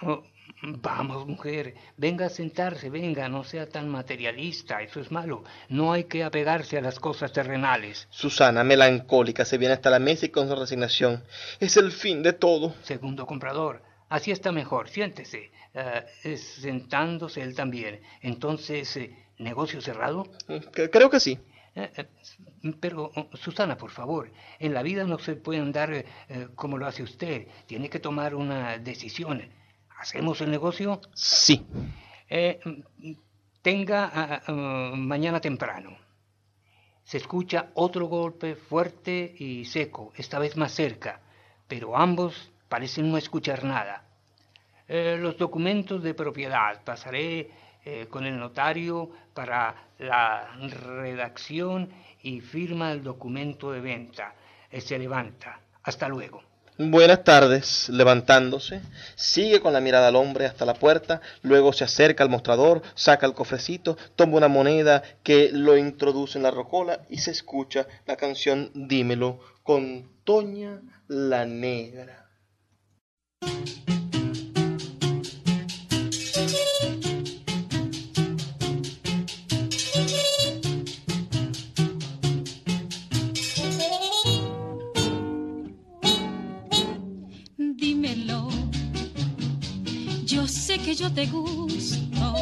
Oh, 0.00 0.22
vamos, 0.62 1.26
mujer, 1.26 1.74
venga 1.96 2.26
a 2.26 2.30
sentarse, 2.30 2.90
venga, 2.90 3.28
no 3.28 3.44
sea 3.44 3.68
tan 3.68 3.88
materialista, 3.88 4.82
eso 4.82 5.00
es 5.00 5.10
malo. 5.10 5.44
No 5.68 5.92
hay 5.92 6.04
que 6.04 6.22
apegarse 6.24 6.78
a 6.78 6.80
las 6.80 6.98
cosas 6.98 7.32
terrenales. 7.32 8.06
Susana, 8.10 8.64
melancólica, 8.64 9.44
se 9.44 9.58
viene 9.58 9.74
hasta 9.74 9.90
la 9.90 9.98
mesa 9.98 10.26
y 10.26 10.30
con 10.30 10.48
su 10.48 10.56
resignación. 10.56 11.24
Es 11.58 11.76
el 11.76 11.92
fin 11.92 12.22
de 12.22 12.32
todo. 12.32 12.74
Segundo 12.82 13.26
comprador, 13.26 13.82
así 14.08 14.30
está 14.30 14.52
mejor, 14.52 14.88
siéntese. 14.88 15.50
Eh, 15.72 16.36
sentándose 16.36 17.42
él 17.42 17.54
también. 17.54 18.00
Entonces, 18.22 18.96
eh, 18.96 19.16
¿negocio 19.38 19.80
cerrado? 19.80 20.26
Creo 20.90 21.08
que 21.10 21.20
sí. 21.20 21.38
Eh, 21.74 21.90
eh, 21.96 22.06
pero, 22.80 23.12
Susana, 23.34 23.76
por 23.76 23.90
favor, 23.90 24.30
en 24.58 24.74
la 24.74 24.82
vida 24.82 25.04
no 25.04 25.18
se 25.18 25.36
puede 25.36 25.60
andar 25.60 25.92
eh, 25.92 26.04
como 26.54 26.78
lo 26.78 26.86
hace 26.86 27.02
usted. 27.02 27.46
Tiene 27.66 27.88
que 27.88 28.00
tomar 28.00 28.34
una 28.34 28.78
decisión. 28.78 29.42
¿Hacemos 30.00 30.40
el 30.40 30.50
negocio? 30.50 30.98
Sí. 31.12 31.66
tenga 33.60 34.10
ah, 34.12 34.40
ah, 34.46 34.92
mañana 34.96 35.40
temprano. 35.40 35.96
Se 37.04 37.18
escucha 37.18 37.70
otro 37.74 38.06
golpe 38.06 38.54
fuerte 38.54 39.34
y 39.38 39.66
seco, 39.66 40.12
esta 40.16 40.38
vez 40.38 40.56
más 40.56 40.72
cerca, 40.72 41.20
pero 41.68 41.96
ambos 41.96 42.50
parecen 42.68 43.10
no 43.10 43.18
escuchar 43.18 43.62
nada. 43.62 44.06
los 44.88 45.36
documentos 45.36 46.02
de 46.02 46.14
propiedad. 46.14 46.82
Pasaré 46.82 47.50
eh, 47.84 48.06
con 48.10 48.24
el 48.26 48.38
notario 48.38 49.10
para 49.34 49.74
la 49.98 50.50
redacción 50.68 51.90
y 52.22 52.40
firma 52.40 52.92
el 52.92 53.02
documento 53.02 53.72
de 53.72 53.80
venta. 53.80 54.34
Eh, 54.70 54.80
se 54.80 54.98
levanta. 54.98 55.60
Hasta 55.82 56.08
luego. 56.08 56.49
Buenas 56.82 57.24
tardes, 57.24 57.90
levantándose, 57.90 58.80
sigue 59.14 59.60
con 59.60 59.74
la 59.74 59.82
mirada 59.82 60.08
al 60.08 60.16
hombre 60.16 60.46
hasta 60.46 60.64
la 60.64 60.72
puerta, 60.72 61.20
luego 61.42 61.74
se 61.74 61.84
acerca 61.84 62.24
al 62.24 62.30
mostrador, 62.30 62.80
saca 62.94 63.26
el 63.26 63.34
cofrecito, 63.34 63.98
toma 64.16 64.38
una 64.38 64.48
moneda 64.48 65.02
que 65.22 65.50
lo 65.52 65.76
introduce 65.76 66.38
en 66.38 66.42
la 66.44 66.50
rocola 66.50 67.00
y 67.10 67.18
se 67.18 67.32
escucha 67.32 67.86
la 68.06 68.16
canción 68.16 68.70
Dímelo 68.72 69.40
con 69.62 70.10
Toña 70.24 70.80
la 71.06 71.44
Negra. 71.44 72.30
Yo 90.30 91.10
te 91.12 91.26
gusto 91.26 92.34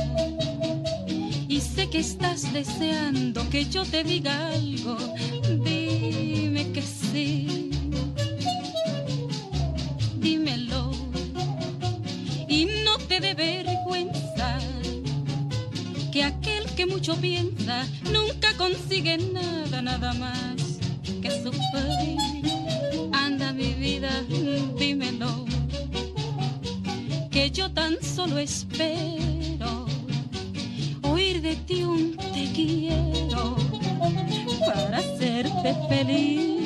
y 1.49 1.59
sé 1.61 1.89
que 1.89 2.01
estás 2.01 2.53
deseando 2.53 3.49
que 3.49 3.65
yo 3.65 3.83
te 3.85 4.05
diga 4.05 4.49
algo. 4.49 4.99
Dime 5.65 6.71
que 6.73 6.83
sí. 6.83 7.71
Dímelo 10.21 10.91
y 12.47 12.67
no 12.85 12.99
te 12.99 13.21
dé 13.21 13.33
vergüenza 13.33 14.59
que 16.13 16.25
aquel 16.25 16.67
que 16.77 16.85
mucho 16.85 17.17
piensa 17.17 17.87
nunca 18.13 18.53
consigue 18.59 19.17
nada, 19.17 19.81
nada 19.81 20.13
más 20.15 20.79
que 21.23 21.31
sufrir. 21.31 22.19
Anda 23.13 23.53
mi 23.55 23.73
vida, 23.73 24.11
dímelo 24.79 25.48
que 27.39 27.53
yo 27.53 27.71
tan 27.71 28.03
solo 28.03 28.37
espero 28.39 29.87
oír 31.03 31.41
de 31.41 31.55
ti 31.55 31.85
un 31.85 32.17
te 32.17 32.51
quiero 32.53 33.55
para 34.67 34.99
hacerte 34.99 35.71
feliz. 35.89 36.59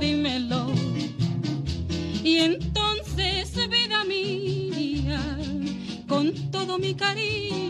Dímelo. 0.00 0.66
Y 2.24 2.38
entonces, 2.38 3.54
vida 3.68 4.02
mía, 4.02 5.20
con 6.08 6.34
todo 6.50 6.76
mi 6.80 6.92
cariño, 6.94 7.63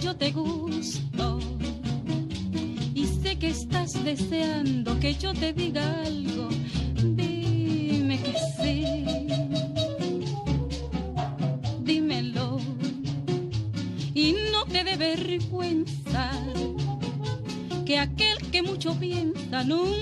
yo 0.00 0.16
te 0.16 0.30
gusto 0.30 1.40
y 2.94 3.06
sé 3.06 3.36
que 3.38 3.48
estás 3.48 3.92
deseando 4.04 4.98
que 5.00 5.14
yo 5.14 5.34
te 5.34 5.52
diga 5.52 5.82
algo. 6.02 6.48
Dime 7.02 8.20
que 8.20 8.34
sí. 8.56 9.04
Dímelo 11.82 12.58
y 14.14 14.36
no 14.52 14.64
te 14.66 14.84
dé 14.84 14.96
vergüenza 14.96 16.30
que 17.84 17.98
aquel 17.98 18.38
que 18.52 18.62
mucho 18.62 18.94
piensa 18.94 19.64
nunca 19.64 20.01